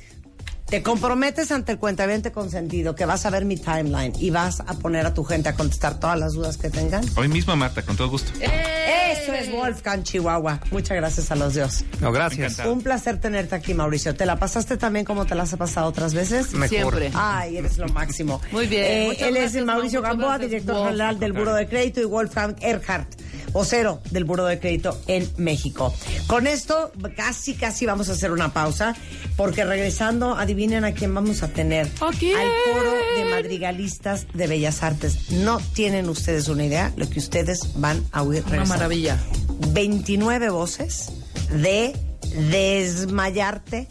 te 0.70 0.82
comprometes 0.82 1.52
ante 1.52 1.74
el 1.74 1.78
cuentaviente 1.78 2.32
consentido 2.32 2.96
que 2.96 3.06
vas 3.06 3.26
a 3.26 3.30
ver 3.30 3.46
mi 3.46 3.56
timeline 3.58 4.14
y 4.20 4.32
vas 4.32 4.62
a 4.62 4.74
poner 4.74 5.06
a 5.06 5.14
tu 5.14 5.24
gente 5.24 5.50
a 5.50 5.56
contestar 5.56 6.00
todas 6.00 6.20
las 6.20 6.34
dudas 6.34 6.58
que 6.58 6.70
tengan. 6.70 7.06
Hoy 7.16 7.28
mismo, 7.28 7.56
Marta, 7.56 7.84
con 7.84 7.96
todo 7.96 8.10
gusto. 8.10 8.32
Eso 8.42 9.34
es 9.34 9.52
Wolfgang 9.52 10.04
Chihuahua. 10.04 10.60
Muchas 10.72 10.98
gracias 10.98 11.32
a 11.32 11.36
los 11.36 11.54
dios. 11.54 11.84
No, 12.02 12.12
gracias. 12.12 12.54
Encantado. 12.54 12.74
Un 12.74 12.82
placer 12.82 13.20
tenerte 13.20 13.56
aquí, 13.56 13.74
Mauricio. 13.74 14.16
¿Te 14.16 14.26
la 14.26 14.38
pasaste 14.38 14.78
también 14.78 15.06
como 15.06 15.26
te 15.26 15.36
la 15.36 15.44
has 15.44 15.56
pasado 15.56 15.88
otras 15.88 16.14
veces? 16.14 16.54
Mejor. 16.54 16.70
Siempre. 16.70 17.12
Ay, 17.14 17.58
eres 17.58 17.78
lo 17.78 17.88
máximo. 17.90 18.42
Muy 18.52 18.68
bien. 18.68 18.84
Eh, 18.84 19.18
él 19.20 19.38
es 19.38 19.54
gracias, 19.54 19.66
Mauricio 19.66 20.02
Mau. 20.02 20.10
Muchas 20.10 20.18
Gamboa, 20.18 20.38
gracias, 20.38 20.50
director 20.50 20.76
Wolf. 20.76 20.88
general 20.88 21.20
del 21.20 21.34
Buro 21.34 21.54
de 21.54 21.68
Crédito, 21.68 22.02
y 22.02 22.06
Wolfgang 22.06 22.56
Erhardt, 22.62 23.08
vocero 23.52 24.02
del 24.12 24.26
Buro 24.26 24.46
de 24.46 24.60
Crédito 24.60 25.00
en 25.08 25.30
México. 25.38 25.94
Con 26.28 26.48
esto, 26.48 26.92
casi, 27.16 27.54
casi 27.54 27.86
vamos 27.86 28.10
a 28.10 28.14
hacer 28.14 28.32
una 28.32 28.52
pausa, 28.54 28.96
porque 29.38 29.64
regresando, 29.64 30.36
adivinen 30.56 30.86
a 30.86 30.94
quién 30.94 31.14
vamos 31.14 31.44
a 31.44 31.50
tener. 31.50 31.86
¿A 32.00 32.12
quién? 32.18 32.38
Al 32.38 32.48
Foro 32.74 32.94
de 33.18 33.26
Madrigalistas 33.26 34.26
de 34.34 34.48
Bellas 34.48 34.84
Artes. 34.84 35.32
No 35.32 35.60
tienen 35.74 36.08
ustedes 36.08 36.48
una 36.48 36.64
idea 36.64 36.94
lo 36.96 37.10
que 37.10 37.20
ustedes 37.20 37.60
van 37.76 38.02
a 38.14 38.22
oír 38.24 38.40
Una 38.44 38.52
regresando. 38.52 38.74
maravilla. 38.76 39.20
29 39.74 40.50
voces 40.52 41.12
de 41.52 41.94
desmayarte 42.50 43.90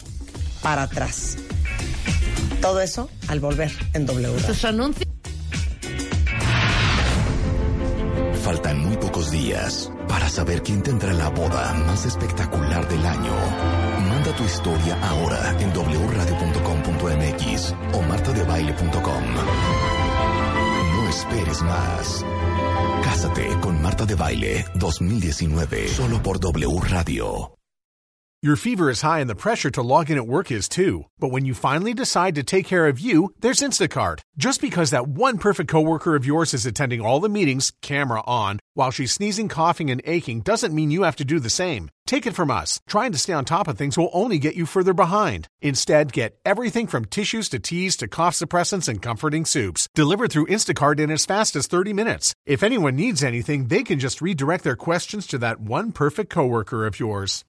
para 0.63 0.83
atrás. 0.83 1.37
Todo 2.61 2.81
eso 2.81 3.11
al 3.27 3.39
volver 3.39 3.71
en 3.93 4.07
W. 4.07 4.41
Tus 4.47 4.65
anuncios. 4.65 5.05
Faltan 8.43 8.79
muy 8.79 8.97
pocos 8.97 9.29
días 9.29 9.91
para 10.07 10.29
saber 10.29 10.63
quién 10.63 10.81
tendrá 10.81 11.13
la 11.13 11.29
boda 11.29 11.73
más 11.85 12.05
espectacular 12.07 12.87
del 12.87 13.05
año. 13.05 13.33
Manda 14.25 14.39
tu 14.39 14.45
historia 14.45 14.97
ahora 15.03 15.55
en 15.59 15.69
wradio.com.mx 15.69 17.73
o 17.93 18.01
martadebaile.com. 18.01 19.23
No 20.95 21.09
esperes 21.09 21.61
más. 21.61 22.25
Cásate 23.03 23.47
con 23.61 23.79
Marta 23.83 24.07
de 24.07 24.15
Baile 24.15 24.65
2019 24.73 25.89
solo 25.89 26.23
por 26.23 26.39
W 26.39 26.79
Radio. 26.89 27.54
Your 28.45 28.57
fever 28.57 28.91
is 28.91 29.01
high 29.01 29.21
and 29.21 29.29
the 29.29 29.33
pressure 29.33 29.71
to 29.71 29.81
log 29.81 30.11
in 30.11 30.17
at 30.17 30.27
work 30.27 30.51
is 30.51 30.69
too. 30.69 31.05
But 31.17 31.29
when 31.29 31.45
you 31.45 31.55
finally 31.55 31.95
decide 31.95 32.35
to 32.35 32.43
take 32.43 32.67
care 32.67 32.87
of 32.87 32.99
you, 32.99 33.33
there's 33.39 33.61
Instacart. 33.61 34.19
Just 34.37 34.61
because 34.61 34.91
that 34.91 35.07
one 35.07 35.39
perfect 35.39 35.67
coworker 35.67 36.15
of 36.15 36.27
yours 36.27 36.53
is 36.53 36.63
attending 36.63 37.01
all 37.01 37.19
the 37.19 37.27
meetings, 37.27 37.71
camera 37.81 38.21
on, 38.27 38.59
while 38.75 38.91
she's 38.91 39.13
sneezing, 39.13 39.49
coughing, 39.49 39.89
and 39.89 40.01
aching 40.05 40.41
doesn't 40.41 40.75
mean 40.75 40.91
you 40.91 41.03
have 41.03 41.15
to 41.15 41.25
do 41.25 41.39
the 41.39 41.49
same. 41.49 41.89
Take 42.05 42.27
it 42.27 42.35
from 42.35 42.51
us. 42.51 42.79
Trying 42.87 43.13
to 43.13 43.17
stay 43.17 43.33
on 43.33 43.45
top 43.45 43.67
of 43.67 43.79
things 43.79 43.97
will 43.97 44.11
only 44.13 44.37
get 44.37 44.55
you 44.55 44.67
further 44.67 44.93
behind. 44.93 45.47
Instead, 45.61 46.13
get 46.13 46.37
everything 46.45 46.85
from 46.85 47.05
tissues 47.05 47.49
to 47.49 47.57
teas 47.57 47.97
to 47.97 48.07
cough 48.07 48.35
suppressants 48.35 48.87
and 48.87 49.01
comforting 49.01 49.45
soups 49.45 49.87
delivered 49.95 50.31
through 50.31 50.47
Instacart 50.47 50.99
in 50.99 51.09
as 51.09 51.25
fast 51.25 51.55
as 51.55 51.65
30 51.65 51.93
minutes. 51.93 52.35
If 52.45 52.61
anyone 52.61 52.95
needs 52.95 53.23
anything, 53.23 53.69
they 53.69 53.81
can 53.81 53.97
just 53.97 54.21
redirect 54.21 54.63
their 54.63 54.75
questions 54.75 55.25
to 55.27 55.39
that 55.39 55.61
one 55.61 55.91
perfect 55.93 56.29
coworker 56.29 56.85
of 56.85 56.99
yours. 56.99 57.43